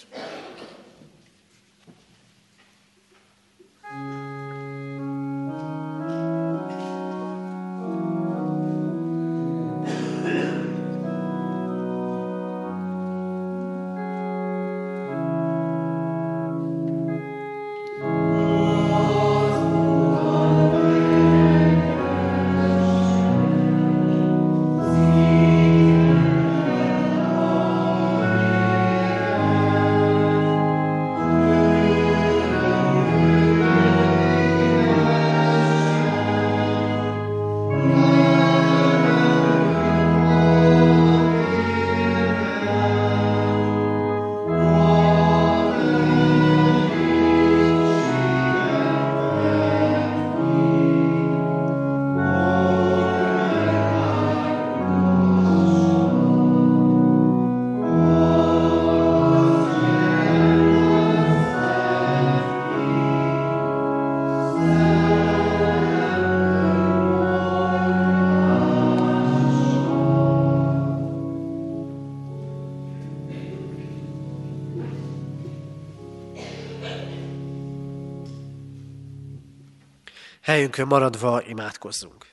Helyünkön 80.58 80.88
maradva 80.88 81.41
imádkozzunk. 81.41 82.28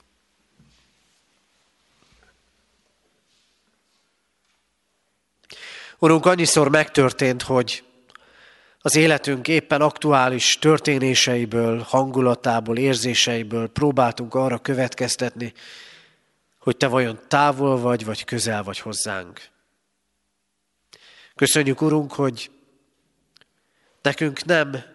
Urunk, 5.99 6.25
annyiszor 6.25 6.69
megtörtént, 6.69 7.41
hogy 7.41 7.83
az 8.79 8.95
életünk 8.95 9.47
éppen 9.47 9.81
aktuális 9.81 10.59
történéseiből, 10.59 11.79
hangulatából, 11.79 12.77
érzéseiből 12.77 13.67
próbáltunk 13.67 14.33
arra 14.33 14.57
következtetni, 14.57 15.53
hogy 16.59 16.77
Te 16.77 16.87
vajon 16.87 17.19
távol 17.27 17.79
vagy, 17.79 18.05
vagy 18.05 18.23
közel 18.23 18.63
vagy 18.63 18.79
hozzánk. 18.79 19.49
Köszönjük, 21.35 21.81
Urunk, 21.81 22.13
hogy 22.13 22.51
nekünk 24.01 24.45
nem 24.45 24.93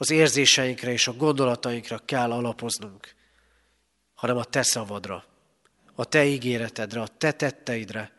az 0.00 0.10
érzéseinkre 0.10 0.92
és 0.92 1.06
a 1.06 1.12
gondolatainkra 1.12 1.98
kell 2.04 2.32
alapoznunk, 2.32 3.14
hanem 4.14 4.36
a 4.36 4.44
te 4.44 4.62
szavadra, 4.62 5.24
a 5.94 6.04
te 6.04 6.24
ígéretedre, 6.24 7.00
a 7.00 7.08
te 7.08 7.32
tetteidre, 7.32 8.12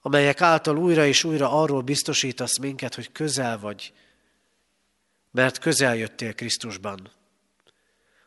amelyek 0.00 0.40
által 0.40 0.76
újra 0.76 1.06
és 1.06 1.24
újra 1.24 1.50
arról 1.62 1.82
biztosítasz 1.82 2.58
minket, 2.58 2.94
hogy 2.94 3.12
közel 3.12 3.58
vagy, 3.58 3.92
mert 5.30 5.58
közel 5.58 5.96
jöttél 5.96 6.34
Krisztusban, 6.34 7.10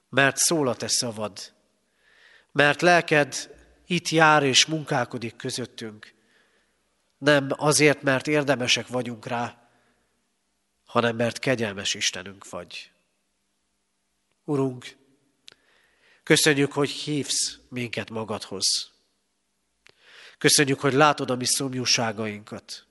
mert 0.10 0.38
szól 0.38 0.68
a 0.68 0.76
te 0.76 0.88
szavad, 0.88 1.54
mert 2.52 2.82
lelked 2.82 3.56
itt 3.86 4.10
jár 4.10 4.44
és 4.44 4.66
munkálkodik 4.66 5.36
közöttünk, 5.36 6.14
nem 7.18 7.48
azért, 7.50 8.02
mert 8.02 8.28
érdemesek 8.28 8.88
vagyunk 8.88 9.26
rá, 9.26 9.63
hanem 10.94 11.16
mert 11.16 11.40
kegyelmes 11.40 11.94
Istenünk 11.94 12.50
vagy. 12.50 12.92
Urunk, 14.44 14.96
köszönjük, 16.24 16.72
hogy 16.72 16.90
hívsz 16.90 17.58
minket 17.70 18.10
magadhoz. 18.10 18.92
Köszönjük, 20.38 20.80
hogy 20.80 20.94
látod 20.94 21.30
a 21.30 21.36
mi 21.36 21.46
szomjúságainkat, 21.46 22.86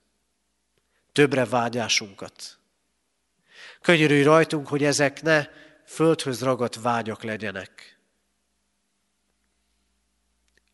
többre 1.13 1.45
vágyásunkat. 1.45 2.59
Könyörülj 3.81 4.23
rajtunk, 4.23 4.69
hogy 4.69 4.85
ezek 4.85 5.23
ne 5.23 5.47
földhöz 5.87 6.43
ragadt 6.43 6.75
vágyak 6.75 7.23
legyenek. 7.23 7.99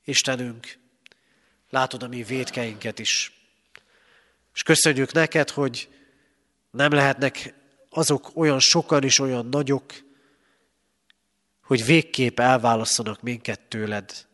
Istenünk, 0.04 0.78
látod 1.70 2.02
a 2.02 2.08
mi 2.08 2.22
védkeinket 2.22 2.98
is. 2.98 3.32
És 4.54 4.62
köszönjük 4.62 5.12
neked, 5.12 5.50
hogy 5.50 5.88
nem 6.70 6.92
lehetnek 6.92 7.54
azok 7.90 8.30
olyan 8.34 8.58
sokan 8.58 9.02
is 9.02 9.18
olyan 9.18 9.46
nagyok, 9.46 9.92
hogy 11.62 11.84
végképp 11.84 12.38
elválasszanak 12.38 13.22
minket 13.22 13.60
tőled, 13.60 14.26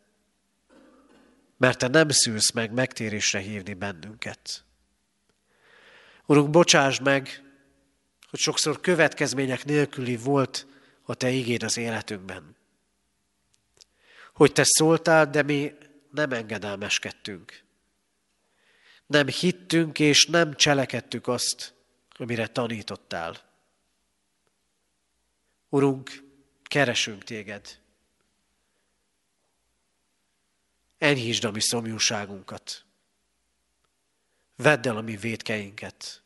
mert 1.56 1.78
te 1.78 1.88
nem 1.88 2.08
szűlsz 2.08 2.50
meg 2.50 2.72
megtérésre 2.72 3.38
hívni 3.38 3.74
bennünket. 3.74 4.64
Urunk, 6.26 6.50
bocsáss 6.50 6.98
meg, 6.98 7.42
hogy 8.30 8.38
sokszor 8.38 8.80
következmények 8.80 9.64
nélküli 9.64 10.16
volt 10.16 10.66
a 11.02 11.14
Te 11.14 11.30
igéd 11.30 11.62
az 11.62 11.76
életünkben. 11.76 12.56
Hogy 14.34 14.52
Te 14.52 14.62
szóltál, 14.64 15.30
de 15.30 15.42
mi 15.42 15.74
nem 16.10 16.32
engedelmeskedtünk. 16.32 17.62
Nem 19.06 19.26
hittünk 19.26 19.98
és 19.98 20.26
nem 20.26 20.54
cselekedtük 20.54 21.28
azt, 21.28 21.73
amire 22.18 22.46
tanítottál. 22.46 23.40
Urunk, 25.68 26.22
keresünk 26.62 27.24
téged. 27.24 27.78
Enyhítsd 30.98 31.44
a 31.44 31.50
mi 31.50 31.60
szomjúságunkat. 31.60 32.84
vedd 34.56 34.88
el 34.88 34.96
a 34.96 35.00
mi 35.00 35.16
védkeinket. 35.16 36.22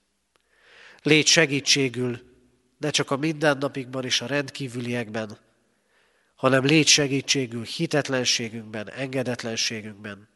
Légy 1.02 1.26
segítségül, 1.26 2.36
ne 2.78 2.90
csak 2.90 3.10
a 3.10 3.16
mindennapikban 3.16 4.04
és 4.04 4.20
a 4.20 4.26
rendkívüliekben, 4.26 5.38
hanem 6.34 6.64
légy 6.64 6.86
segítségül 6.86 7.64
hitetlenségünkben, 7.64 8.90
engedetlenségünkben, 8.90 10.28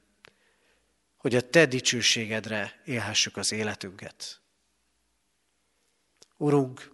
hogy 1.16 1.34
a 1.34 1.50
Te 1.50 1.66
dicsőségedre 1.66 2.80
élhessük 2.84 3.36
az 3.36 3.52
életünket. 3.52 4.41
Urunk, 6.42 6.92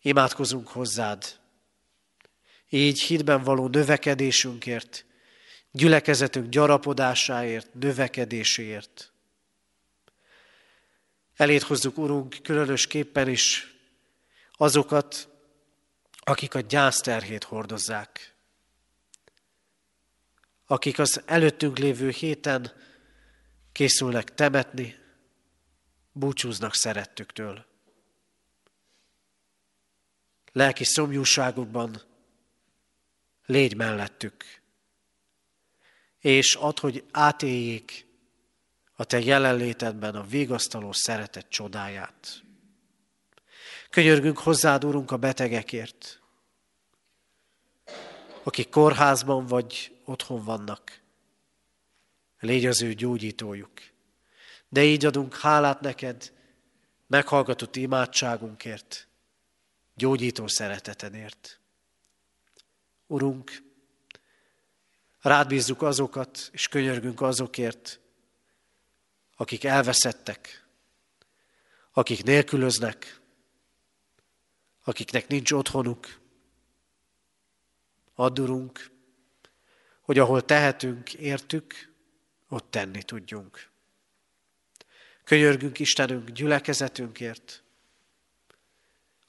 imádkozunk 0.00 0.68
hozzád, 0.68 1.38
így 2.68 3.00
hitben 3.00 3.42
való 3.42 3.66
növekedésünkért, 3.68 5.04
gyülekezetünk 5.70 6.48
gyarapodásáért, 6.48 7.74
növekedéséért. 7.74 9.12
Elét 11.36 11.62
hozzuk, 11.62 11.98
Urunk, 11.98 12.36
különösképpen 12.42 13.28
is 13.28 13.74
azokat, 14.52 15.28
akik 16.20 16.54
a 16.54 16.60
gyászterhét 16.60 17.44
hordozzák, 17.44 18.34
akik 20.66 20.98
az 20.98 21.22
előttünk 21.26 21.78
lévő 21.78 22.08
héten 22.08 22.72
készülnek 23.72 24.34
temetni, 24.34 24.98
búcsúznak 26.12 26.74
szerettüktől. 26.74 27.68
Lelki 30.52 30.84
szomjúságukban 30.84 32.02
légy 33.46 33.76
mellettük, 33.76 34.44
és 36.18 36.54
add, 36.54 36.80
hogy 36.80 37.04
átéljék 37.10 38.06
a 38.96 39.04
Te 39.04 39.20
jelenlétedben 39.20 40.14
a 40.14 40.26
végasztaló 40.26 40.92
szeretet 40.92 41.48
csodáját. 41.48 42.42
Könyörgünk 43.90 44.38
hozzád, 44.38 44.84
Urunk, 44.84 45.10
a 45.10 45.16
betegekért, 45.16 46.20
akik 48.42 48.68
kórházban 48.68 49.46
vagy 49.46 49.96
otthon 50.04 50.44
vannak. 50.44 51.00
Légy 52.38 52.66
az 52.66 52.82
ő 52.82 52.92
gyógyítójuk. 52.92 53.72
De 54.68 54.84
így 54.84 55.04
adunk 55.04 55.36
hálát 55.36 55.80
neked, 55.80 56.32
meghallgatott 57.06 57.76
imádságunkért, 57.76 59.08
gyógyító 60.00 60.46
szeretetedért. 60.46 61.60
Urunk, 63.06 63.62
rád 65.20 65.48
bízzuk 65.48 65.82
azokat, 65.82 66.48
és 66.52 66.68
könyörgünk 66.68 67.20
azokért, 67.20 68.00
akik 69.36 69.64
elveszettek, 69.64 70.66
akik 71.92 72.22
nélkülöznek, 72.22 73.20
akiknek 74.84 75.28
nincs 75.28 75.52
otthonuk. 75.52 76.18
Addurunk, 78.14 78.90
hogy 80.00 80.18
ahol 80.18 80.44
tehetünk, 80.44 81.14
értük, 81.14 81.92
ott 82.48 82.70
tenni 82.70 83.02
tudjunk. 83.02 83.70
Könyörgünk 85.24 85.78
Istenünk 85.78 86.30
gyülekezetünkért, 86.30 87.62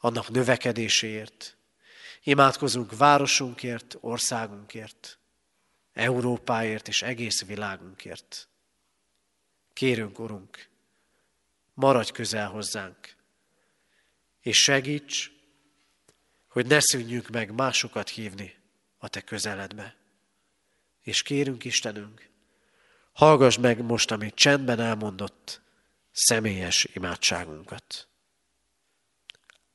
annak 0.01 0.29
növekedéséért. 0.29 1.57
Imádkozunk 2.23 2.97
városunkért, 2.97 3.97
országunkért, 3.99 5.19
Európáért 5.93 6.87
és 6.87 7.01
egész 7.01 7.45
világunkért. 7.45 8.47
Kérünk, 9.73 10.19
Urunk, 10.19 10.69
maradj 11.73 12.11
közel 12.11 12.49
hozzánk, 12.49 13.15
és 14.41 14.57
segíts, 14.57 15.31
hogy 16.47 16.65
ne 16.65 16.79
szűnjünk 16.79 17.29
meg 17.29 17.51
másokat 17.51 18.09
hívni 18.09 18.55
a 18.97 19.07
Te 19.07 19.21
közeledbe. 19.21 19.95
És 21.01 21.21
kérünk, 21.21 21.63
Istenünk, 21.63 22.29
hallgass 23.13 23.57
meg 23.57 23.81
most, 23.81 24.11
amit 24.11 24.35
csendben 24.35 24.79
elmondott, 24.79 25.61
személyes 26.11 26.87
imádságunkat. 26.93 28.11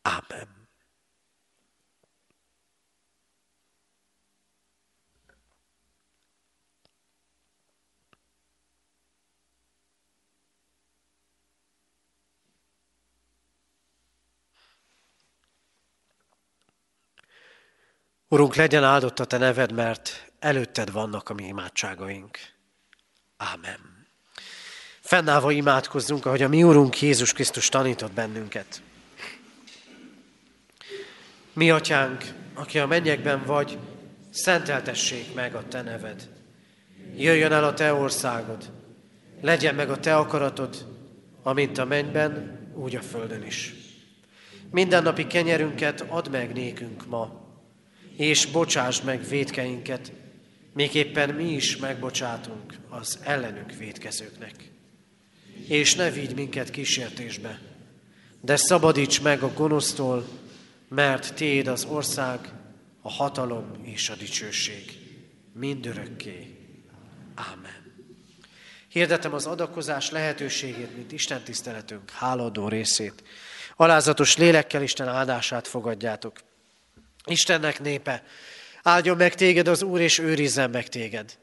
Amen. 0.06 0.48
Urunk, 18.28 18.54
legyen 18.54 18.84
áldott 18.84 19.18
a 19.18 19.24
Te 19.24 19.38
neved, 19.38 19.72
mert 19.72 20.32
előtted 20.38 20.92
vannak 20.92 21.28
a 21.28 21.34
mi 21.34 21.46
imádságaink. 21.46 22.38
Ámen. 23.36 24.08
Fennállva 25.00 25.50
imádkozzunk, 25.50 26.26
ahogy 26.26 26.42
a 26.42 26.48
mi 26.48 26.62
Urunk 26.62 27.00
Jézus 27.00 27.32
Krisztus 27.32 27.68
tanított 27.68 28.12
bennünket. 28.12 28.82
Mi, 31.56 31.70
Atyánk, 31.70 32.24
aki 32.54 32.78
a 32.78 32.86
mennyekben 32.86 33.42
vagy, 33.46 33.78
szenteltessék 34.30 35.34
meg 35.34 35.54
a 35.54 35.68
Te 35.68 35.82
neved. 35.82 36.28
Jöjjön 37.16 37.52
el 37.52 37.64
a 37.64 37.74
Te 37.74 37.92
országod, 37.92 38.70
legyen 39.40 39.74
meg 39.74 39.90
a 39.90 40.00
Te 40.00 40.16
akaratod, 40.16 40.86
amint 41.42 41.78
a 41.78 41.84
mennyben, 41.84 42.58
úgy 42.74 42.96
a 42.96 43.00
földön 43.00 43.42
is. 43.42 43.74
Mindennapi 44.70 45.26
kenyerünket 45.26 46.00
add 46.00 46.30
meg 46.30 46.52
nékünk 46.52 47.06
ma, 47.06 47.46
és 48.16 48.46
bocsásd 48.46 49.04
meg 49.04 49.28
védkeinket, 49.28 50.12
éppen 50.92 51.34
mi 51.34 51.52
is 51.52 51.76
megbocsátunk 51.76 52.74
az 52.88 53.18
ellenünk 53.22 53.72
védkezőknek. 53.72 54.54
És 55.68 55.94
ne 55.94 56.10
vigy 56.10 56.34
minket 56.34 56.70
kísértésbe, 56.70 57.60
de 58.40 58.56
szabadíts 58.56 59.22
meg 59.22 59.42
a 59.42 59.52
gonosztól, 59.54 60.26
mert 60.88 61.34
Téd 61.34 61.66
az 61.66 61.84
ország, 61.84 62.52
a 63.02 63.10
hatalom 63.10 63.70
és 63.82 64.08
a 64.08 64.14
dicsőség 64.14 64.98
mindörökké. 65.52 66.56
Ámen. 67.34 67.84
Hirdetem 68.88 69.34
az 69.34 69.46
adakozás 69.46 70.10
lehetőségét, 70.10 70.96
mint 70.96 71.12
Isten 71.12 71.42
tiszteletünk 71.42 72.10
háladó 72.10 72.68
részét. 72.68 73.22
Alázatos 73.76 74.36
lélekkel 74.36 74.82
Isten 74.82 75.08
áldását 75.08 75.66
fogadjátok. 75.66 76.38
Istennek 77.24 77.80
népe, 77.80 78.22
áldjon 78.82 79.16
meg 79.16 79.34
téged 79.34 79.68
az 79.68 79.82
Úr, 79.82 80.00
és 80.00 80.18
őrizzen 80.18 80.70
meg 80.70 80.88
téged. 80.88 81.38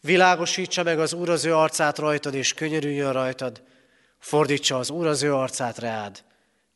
Világosítsa 0.00 0.82
meg 0.82 0.98
az 0.98 1.12
Úr 1.12 1.28
az 1.28 1.44
ő 1.44 1.54
arcát 1.54 1.98
rajtad, 1.98 2.34
és 2.34 2.54
könyörüljön 2.54 3.12
rajtad. 3.12 3.62
Fordítsa 4.18 4.78
az 4.78 4.90
Úr 4.90 5.06
az 5.06 5.22
ő 5.22 5.34
arcát 5.34 5.78
reád, 5.78 6.24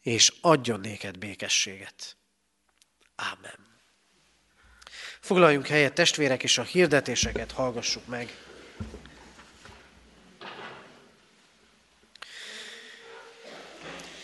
és 0.03 0.32
adjon 0.40 0.80
néked 0.80 1.18
békességet. 1.18 2.16
Ámen. 3.16 3.70
Foglaljunk 5.20 5.66
helyet, 5.66 5.94
testvérek, 5.94 6.42
és 6.42 6.59
a 6.59 6.62
hirdetéseket 6.62 7.53
hallgassuk 7.53 8.07
meg. 8.07 8.36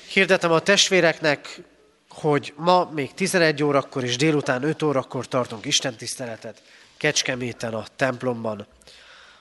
Hirdetem 0.08 0.52
a 0.52 0.60
testvéreknek, 0.60 1.60
hogy 2.08 2.52
ma 2.56 2.90
még 2.90 3.14
11 3.14 3.62
órakor 3.62 4.04
és 4.04 4.16
délután 4.16 4.62
5 4.62 4.82
órakor 4.82 5.28
tartunk 5.28 5.64
istentiszteletet 5.64 6.62
Kecskeméten 6.96 7.74
a 7.74 7.84
templomban. 7.96 8.66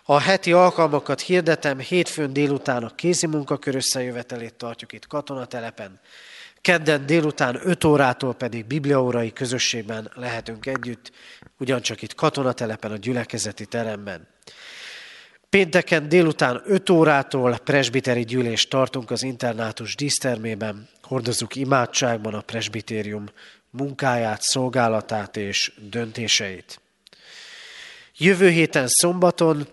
A 0.09 0.19
heti 0.19 0.51
alkalmakat 0.51 1.21
hirdetem, 1.21 1.79
hétfőn 1.79 2.33
délután 2.33 2.83
a 2.83 2.95
kézi 2.95 3.27
munkakör 3.27 3.75
összejövetelét 3.75 4.53
tartjuk 4.53 4.93
itt 4.93 5.07
katonatelepen. 5.07 5.99
Kedden 6.61 7.05
délután 7.05 7.59
5 7.63 7.83
órától 7.83 8.33
pedig 8.33 8.65
bibliaórai 8.65 9.33
közösségben 9.33 10.11
lehetünk 10.15 10.65
együtt, 10.65 11.11
ugyancsak 11.59 12.01
itt 12.01 12.15
katonatelepen, 12.15 12.91
a 12.91 12.97
gyülekezeti 12.97 13.65
teremben. 13.65 14.27
Pénteken 15.49 16.09
délután 16.09 16.61
5 16.65 16.89
órától 16.89 17.57
presbiteri 17.57 18.23
gyűlést 18.23 18.69
tartunk 18.69 19.11
az 19.11 19.23
internátus 19.23 19.95
dísztermében. 19.95 20.89
Hordozzuk 21.01 21.55
imádságban 21.55 22.33
a 22.33 22.41
presbitérium 22.41 23.25
munkáját, 23.69 24.41
szolgálatát 24.41 25.37
és 25.37 25.73
döntéseit. 25.89 26.79
Jövő 28.17 28.49
héten 28.49 28.87
szombaton 28.87 29.67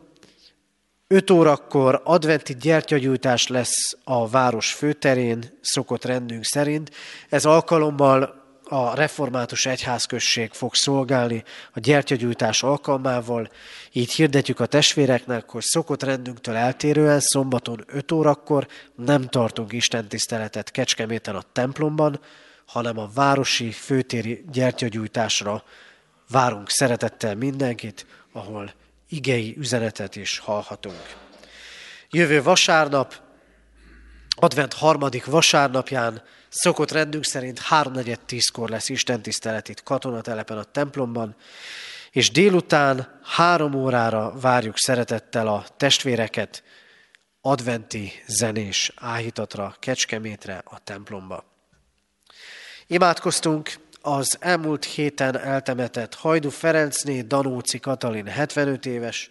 5 1.14 1.30
órakor 1.30 2.00
adventi 2.04 2.56
gyertyagyújtás 2.60 3.46
lesz 3.46 3.96
a 4.04 4.28
város 4.28 4.72
főterén, 4.72 5.58
szokott 5.60 6.04
rendünk 6.04 6.44
szerint. 6.44 6.90
Ez 7.28 7.44
alkalommal 7.44 8.42
a 8.64 8.94
református 8.94 9.66
egyházközség 9.66 10.52
fog 10.52 10.74
szolgálni 10.74 11.44
a 11.72 11.80
gyertyagyújtás 11.80 12.62
alkalmával. 12.62 13.50
Így 13.92 14.12
hirdetjük 14.12 14.60
a 14.60 14.66
testvéreknek, 14.66 15.50
hogy 15.50 15.62
szokott 15.62 16.02
rendünktől 16.02 16.54
eltérően 16.54 17.20
szombaton 17.20 17.84
5 17.86 18.12
órakor 18.12 18.66
nem 18.94 19.28
tartunk 19.28 19.72
istentiszteletet 19.72 20.70
Kecskeméten 20.70 21.34
a 21.34 21.44
templomban, 21.52 22.20
hanem 22.66 22.98
a 22.98 23.10
városi 23.14 23.70
főtéri 23.70 24.44
gyertyagyújtásra 24.52 25.64
várunk 26.30 26.70
szeretettel 26.70 27.34
mindenkit, 27.34 28.06
ahol 28.32 28.72
igei 29.14 29.54
üzenetet 29.58 30.16
is 30.16 30.38
hallhatunk. 30.38 31.16
Jövő 32.10 32.42
vasárnap, 32.42 33.14
advent 34.36 34.72
harmadik 34.72 35.24
vasárnapján 35.24 36.22
szokott 36.48 36.90
rendünk 36.90 37.24
szerint 37.24 37.58
háromnegyed 37.58 38.20
tízkor 38.20 38.68
lesz 38.68 38.88
istentisztelet 38.88 39.68
itt 39.68 39.82
katonatelepen 39.82 40.58
a 40.58 40.64
templomban, 40.64 41.36
és 42.10 42.30
délután 42.30 43.20
három 43.22 43.74
órára 43.74 44.32
várjuk 44.40 44.78
szeretettel 44.78 45.46
a 45.46 45.64
testvéreket 45.76 46.62
adventi 47.40 48.12
zenés 48.26 48.92
áhítatra 48.96 49.76
Kecskemétre 49.78 50.62
a 50.64 50.78
templomba. 50.78 51.44
Imádkoztunk 52.86 53.72
az 54.06 54.36
elmúlt 54.40 54.84
héten 54.84 55.38
eltemetett 55.38 56.14
Hajdu 56.14 56.50
Ferencné 56.50 57.20
Danóci 57.20 57.78
Katalin 57.78 58.26
75 58.26 58.86
éves, 58.86 59.30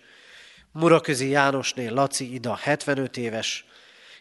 Muraközi 0.71 1.29
Jánosné 1.29 1.87
Laci 1.87 2.33
Ida 2.33 2.55
75 2.55 3.17
éves, 3.17 3.65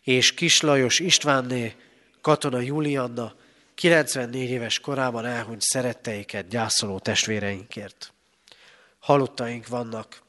és 0.02 0.34
Kislajos 0.34 0.98
Istvánné 0.98 1.76
Katona 2.20 2.60
Julianna 2.60 3.34
94 3.74 4.50
éves 4.50 4.80
korában 4.80 5.26
elhunyt 5.26 5.60
szeretteiket 5.60 6.48
gyászoló 6.48 6.98
testvéreinkért. 6.98 8.12
Halottaink 8.98 9.68
vannak. 9.68 10.22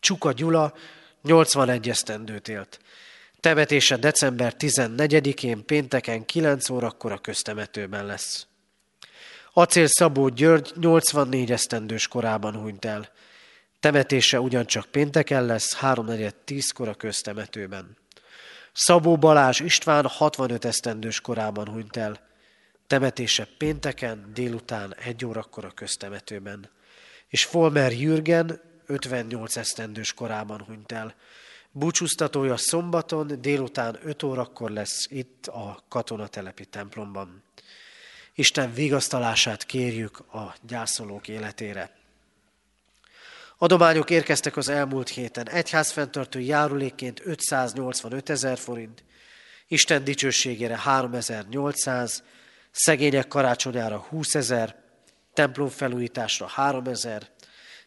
Csuka 0.00 0.32
Gyula 0.32 0.74
81 1.22 1.88
esztendőt 1.88 2.48
élt. 2.48 2.80
Temetése 3.40 3.96
december 3.96 4.54
14-én 4.58 5.64
pénteken 5.64 6.24
9 6.24 6.68
órakor 6.70 7.12
a 7.12 7.18
köztemetőben 7.18 8.06
lesz. 8.06 8.46
Acél 9.56 9.86
Szabó 9.86 10.28
György 10.28 10.72
84 10.80 11.50
esztendős 11.52 12.08
korában 12.08 12.54
hunyt 12.56 12.84
el. 12.84 13.08
Temetése 13.80 14.40
ugyancsak 14.40 14.84
pénteken 14.86 15.46
lesz, 15.46 15.78
3.4.10-kor 15.80 16.88
a 16.88 16.94
köztemetőben. 16.94 17.96
Szabó 18.72 19.16
Balázs 19.16 19.60
István 19.60 20.06
65 20.06 20.64
esztendős 20.64 21.20
korában 21.20 21.68
hunyt 21.68 21.96
el. 21.96 22.20
Temetése 22.86 23.48
pénteken, 23.58 24.30
délután 24.34 24.94
egy 24.94 25.24
órakor 25.24 25.64
a 25.64 25.70
köztemetőben. 25.70 26.70
És 27.28 27.44
Folmer 27.44 27.92
Jürgen 27.92 28.60
58 28.86 29.56
esztendős 29.56 30.12
korában 30.12 30.62
hunyt 30.62 30.92
el. 30.92 31.14
Búcsúztatója 31.70 32.56
szombaton 32.56 33.40
délután 33.40 33.98
5 34.02 34.22
órakor 34.22 34.70
lesz 34.70 35.06
itt 35.10 35.46
a 35.46 35.84
katonatelepi 35.88 36.64
templomban. 36.64 37.42
Isten 38.34 38.72
vigasztalását 38.72 39.64
kérjük 39.64 40.18
a 40.18 40.54
gyászolók 40.66 41.28
életére. 41.28 41.90
Adományok 43.58 44.10
érkeztek 44.10 44.56
az 44.56 44.68
elmúlt 44.68 45.08
héten. 45.08 45.48
Egyházfenntartó 45.48 46.38
járulékként 46.38 47.20
585 47.24 48.28
ezer 48.28 48.58
forint, 48.58 49.04
Isten 49.68 50.04
dicsőségére 50.04 50.78
3800, 50.78 52.22
szegények 52.70 53.28
karácsonyára 53.28 53.98
20 53.98 54.34
ezer, 54.34 54.76
templom 55.32 55.68
felújításra 55.68 56.46
3 56.46 56.86
ezer, 56.86 57.28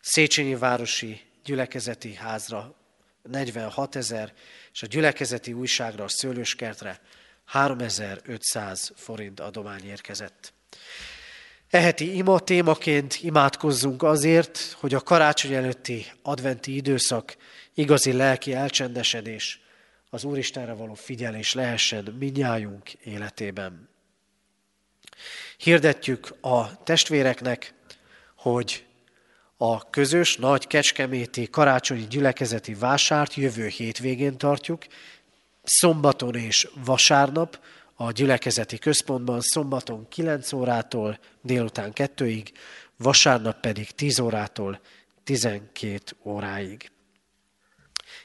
Széchenyi 0.01 0.55
Városi 0.55 1.21
Gyülekezeti 1.43 2.13
Házra 2.13 2.75
46 3.23 3.95
ezer, 3.95 4.33
és 4.73 4.83
a 4.83 4.87
gyülekezeti 4.87 5.53
újságra, 5.53 6.03
a 6.03 6.09
szőlőskertre 6.09 6.99
3500 7.47 8.91
forint 8.95 9.39
adomány 9.39 9.85
érkezett. 9.85 10.53
Eheti 11.69 12.15
ima 12.15 12.39
témaként 12.39 13.17
imádkozzunk 13.21 14.03
azért, 14.03 14.75
hogy 14.79 14.93
a 14.93 15.01
karácsony 15.01 15.53
előtti 15.53 16.05
adventi 16.21 16.75
időszak 16.75 17.37
igazi 17.73 18.13
lelki 18.13 18.53
elcsendesedés, 18.53 19.61
az 20.09 20.23
Úristenre 20.23 20.73
való 20.73 20.93
figyelés 20.93 21.53
lehessen 21.53 22.15
minnyájunk 22.19 22.93
életében. 22.93 23.89
Hirdetjük 25.57 26.35
a 26.41 26.83
testvéreknek, 26.83 27.73
hogy 28.35 28.85
a 29.57 29.89
közös 29.89 30.35
nagy 30.35 30.67
kecskeméti 30.67 31.49
karácsonyi 31.49 32.07
gyülekezeti 32.07 32.73
vásárt 32.73 33.33
jövő 33.33 33.67
hétvégén 33.67 34.37
tartjuk, 34.37 34.85
szombaton 35.67 36.35
és 36.35 36.67
vasárnap, 36.85 37.59
a 37.99 38.11
gyülekezeti 38.11 38.77
központban 38.77 39.41
szombaton 39.41 40.07
9 40.09 40.53
órától 40.53 41.19
délután 41.41 41.91
2-ig, 41.95 42.47
vasárnap 42.97 43.59
pedig 43.59 43.91
10 43.91 44.19
órától 44.19 44.81
12 45.23 45.99
óráig. 46.23 46.91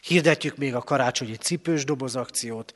Hirdetjük 0.03 0.57
még 0.57 0.75
a 0.75 0.81
karácsonyi 0.81 1.37
cipős 1.37 1.85
doboz 1.85 2.17
akciót, 2.17 2.75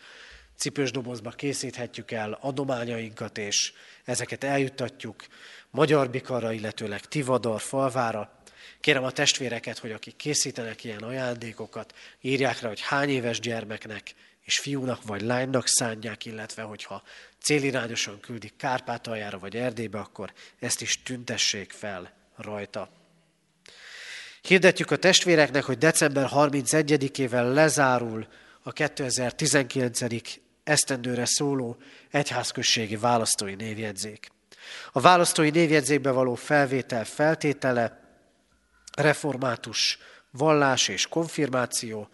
cipős 0.57 0.91
dobozba 0.91 1.31
készíthetjük 1.31 2.11
el 2.11 2.39
adományainkat, 2.41 3.39
és 3.39 3.73
ezeket 4.05 4.45
eljuttatjuk 4.45 5.25
Magyar 5.71 6.11
Bikarra, 6.11 6.53
illetőleg 6.53 7.01
Tivadar 7.01 7.61
falvára. 7.61 8.43
Kérem 8.81 9.05
a 9.05 9.11
testvéreket, 9.11 9.79
hogy 9.79 9.93
akik 9.93 10.17
készítenek 10.17 10.85
ilyen 10.85 11.03
ajándékokat, 11.03 11.95
írják 12.21 12.61
rá, 12.61 12.69
hogy 12.69 12.81
hány 12.81 13.09
éves 13.09 13.41
gyermeknek, 13.41 14.14
és 14.47 14.59
fiúnak 14.59 15.03
vagy 15.05 15.20
lánynak 15.20 15.66
szánják, 15.66 16.24
illetve 16.24 16.62
hogyha 16.62 17.03
célirányosan 17.42 18.20
küldik 18.20 18.57
Kárpátaljára 18.57 19.38
vagy 19.38 19.57
Erdélybe, 19.57 19.99
akkor 19.99 20.32
ezt 20.59 20.80
is 20.80 21.03
tüntessék 21.03 21.72
fel 21.72 22.12
rajta. 22.36 22.90
Hirdetjük 24.42 24.90
a 24.90 24.97
testvéreknek, 24.97 25.64
hogy 25.64 25.78
december 25.78 26.28
31-ével 26.32 27.53
lezárul 27.53 28.26
a 28.62 28.72
2019. 28.72 30.01
esztendőre 30.64 31.24
szóló 31.24 31.76
egyházközségi 32.11 32.97
választói 32.97 33.55
névjegyzék. 33.55 34.30
A 34.92 35.01
választói 35.01 35.51
névjegyzékbe 35.51 36.11
való 36.11 36.34
felvétel 36.34 37.05
feltétele 37.05 38.01
református 38.97 39.99
vallás 40.30 40.88
és 40.88 41.07
konfirmáció, 41.07 42.09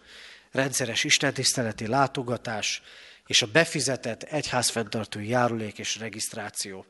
rendszeres 0.53 1.03
istentiszteleti 1.03 1.87
látogatás 1.87 2.81
és 3.27 3.41
a 3.41 3.47
befizetett 3.47 4.23
egyházfenntartói 4.23 5.27
járulék 5.27 5.77
és 5.77 5.97
regisztráció. 5.97 6.85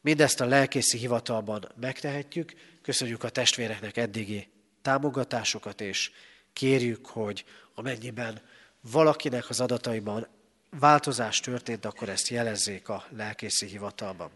Mindezt 0.00 0.40
a 0.40 0.44
lelkészi 0.44 0.98
hivatalban 0.98 1.68
megtehetjük, 1.80 2.52
köszönjük 2.82 3.24
a 3.24 3.28
testvéreknek 3.28 3.96
eddigi 3.96 4.48
támogatásokat, 4.82 5.80
és 5.80 6.10
kérjük, 6.52 7.06
hogy 7.06 7.44
amennyiben 7.74 8.40
valakinek 8.80 9.48
az 9.50 9.60
adataiban 9.60 10.28
változás 10.70 11.40
történt, 11.40 11.84
akkor 11.84 12.08
ezt 12.08 12.28
jelezzék 12.28 12.88
a 12.88 13.04
lelkészi 13.16 13.66
hivatalban. 13.66 14.30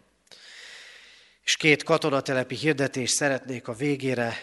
És 1.45 1.57
két 1.57 1.83
katonatelepi 1.83 2.55
hirdetést 2.55 3.15
szeretnék 3.15 3.69
a 3.69 3.73
végére, 3.75 4.37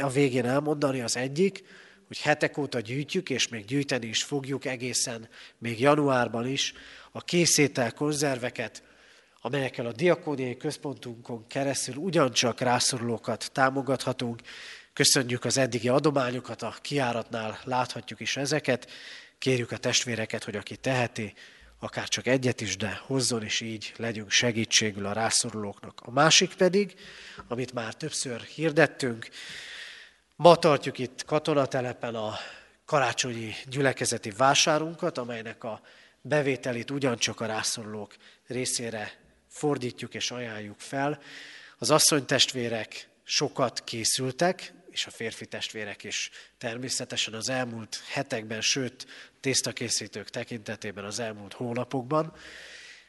a 0.00 0.08
végén 0.08 0.46
elmondani. 0.46 1.00
Az 1.00 1.16
egyik, 1.16 1.64
hogy 2.06 2.20
hetek 2.20 2.58
óta 2.58 2.80
gyűjtjük, 2.80 3.30
és 3.30 3.48
még 3.48 3.64
gyűjteni 3.64 4.06
is 4.06 4.22
fogjuk 4.22 4.64
egészen 4.64 5.28
még 5.58 5.80
januárban 5.80 6.46
is 6.46 6.72
a 7.12 7.24
készétel 7.24 7.92
konzerveket, 7.92 8.82
amelyekkel 9.40 9.86
a 9.86 9.92
diakóniai 9.92 10.56
központunkon 10.56 11.46
keresztül 11.46 11.94
ugyancsak 11.94 12.60
rászorulókat 12.60 13.50
támogathatunk. 13.52 14.40
Köszönjük 14.92 15.44
az 15.44 15.58
eddigi 15.58 15.88
adományokat, 15.88 16.62
a 16.62 16.74
kiáratnál 16.80 17.58
láthatjuk 17.64 18.20
is 18.20 18.36
ezeket. 18.36 18.90
Kérjük 19.38 19.70
a 19.70 19.76
testvéreket, 19.76 20.44
hogy 20.44 20.56
aki 20.56 20.76
teheti, 20.76 21.34
akár 21.78 22.08
csak 22.08 22.26
egyet 22.26 22.60
is, 22.60 22.76
de 22.76 23.00
hozzon, 23.06 23.42
és 23.42 23.60
így 23.60 23.92
legyünk 23.96 24.30
segítségül 24.30 25.06
a 25.06 25.12
rászorulóknak. 25.12 26.00
A 26.04 26.10
másik 26.10 26.54
pedig, 26.54 26.94
amit 27.48 27.72
már 27.72 27.94
többször 27.94 28.40
hirdettünk, 28.40 29.28
Ma 30.36 30.56
tartjuk 30.56 30.98
itt 30.98 31.24
katonatelepen 31.24 32.14
a 32.14 32.34
karácsonyi 32.84 33.52
gyülekezeti 33.68 34.30
vásárunkat, 34.30 35.18
amelynek 35.18 35.64
a 35.64 35.80
bevételét 36.20 36.90
ugyancsak 36.90 37.40
a 37.40 37.46
rászorulók 37.46 38.16
részére 38.46 39.12
fordítjuk 39.48 40.14
és 40.14 40.30
ajánljuk 40.30 40.80
fel. 40.80 41.20
Az 41.78 41.90
asszonytestvérek 41.90 43.08
sokat 43.24 43.84
készültek, 43.84 44.72
és 44.90 45.06
a 45.06 45.10
férfi 45.10 45.46
testvérek 45.46 46.04
is 46.04 46.30
természetesen 46.58 47.34
az 47.34 47.48
elmúlt 47.48 48.02
hetekben, 48.08 48.60
sőt 48.60 49.06
tésztakészítők 49.40 50.30
tekintetében 50.30 51.04
az 51.04 51.18
elmúlt 51.18 51.52
hónapokban. 51.52 52.32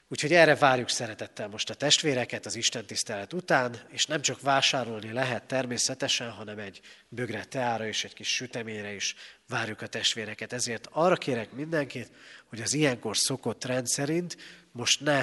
Úgyhogy 0.09 0.33
erre 0.33 0.55
várjuk 0.55 0.89
szeretettel 0.89 1.47
most 1.47 1.69
a 1.69 1.73
testvéreket 1.73 2.45
az 2.45 2.55
Isten 2.55 2.85
tisztelet 2.85 3.33
után, 3.33 3.81
és 3.89 4.05
nem 4.05 4.21
csak 4.21 4.41
vásárolni 4.41 5.11
lehet 5.11 5.43
természetesen, 5.43 6.29
hanem 6.31 6.59
egy 6.59 6.81
bögre 7.09 7.43
teára 7.43 7.87
és 7.87 8.03
egy 8.03 8.13
kis 8.13 8.35
sütemére 8.35 8.93
is 8.93 9.15
várjuk 9.47 9.81
a 9.81 9.87
testvéreket. 9.87 10.53
Ezért 10.53 10.87
arra 10.91 11.15
kérek 11.15 11.51
mindenkit, 11.51 12.11
hogy 12.45 12.61
az 12.61 12.73
ilyenkor 12.73 13.17
szokott 13.17 13.65
rend 13.65 13.87
szerint 13.87 14.37
most 14.71 15.01
ne 15.01 15.19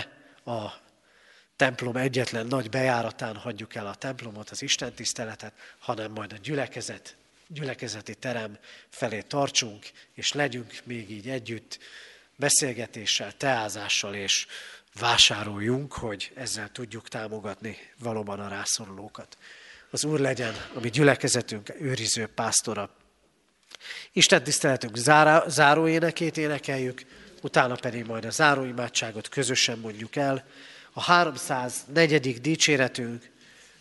a 0.52 0.82
templom 1.56 1.96
egyetlen 1.96 2.46
nagy 2.46 2.70
bejáratán 2.70 3.36
hagyjuk 3.36 3.74
el 3.74 3.86
a 3.86 3.94
templomot, 3.94 4.50
az 4.50 4.62
Isten 4.62 4.92
tiszteletet, 4.92 5.52
hanem 5.78 6.12
majd 6.12 6.32
a 6.32 6.36
gyülekezet, 6.42 7.16
gyülekezeti 7.48 8.14
terem 8.14 8.58
felé 8.88 9.20
tartsunk, 9.20 9.86
és 10.14 10.32
legyünk 10.32 10.80
még 10.84 11.10
így 11.10 11.28
együtt 11.28 11.78
beszélgetéssel, 12.36 13.32
teázással 13.36 14.14
és 14.14 14.46
vásároljunk, 14.98 15.92
hogy 15.92 16.32
ezzel 16.34 16.68
tudjuk 16.72 17.08
támogatni 17.08 17.76
valóban 17.98 18.40
a 18.40 18.48
rászorulókat. 18.48 19.36
Az 19.90 20.04
Úr 20.04 20.20
legyen, 20.20 20.54
ami 20.74 20.90
gyülekezetünk 20.90 21.74
őriző 21.80 22.26
pásztora. 22.26 22.90
Isten 24.12 24.42
tiszteletünk 24.42 24.96
záró, 25.46 25.88
énekeljük, 26.36 27.04
utána 27.42 27.74
pedig 27.74 28.04
majd 28.04 28.24
a 28.24 28.30
záróimádságot 28.30 29.28
közösen 29.28 29.78
mondjuk 29.78 30.16
el. 30.16 30.46
A 30.92 31.00
304. 31.00 32.40
dicséretünk 32.40 33.30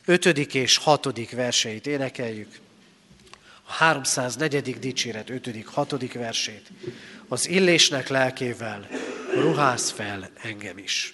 5. 0.05 0.25
és 0.37 0.77
6. 0.77 1.29
verseit 1.31 1.87
énekeljük. 1.87 2.59
A 3.63 3.71
304. 3.71 4.79
dicséret 4.79 5.29
5. 5.29 5.65
6. 5.65 6.13
versét. 6.13 6.71
Az 7.33 7.47
illésnek 7.47 8.07
lelkével 8.07 8.87
ruház 9.35 9.89
fel 9.89 10.29
engem 10.41 10.77
is. 10.77 11.13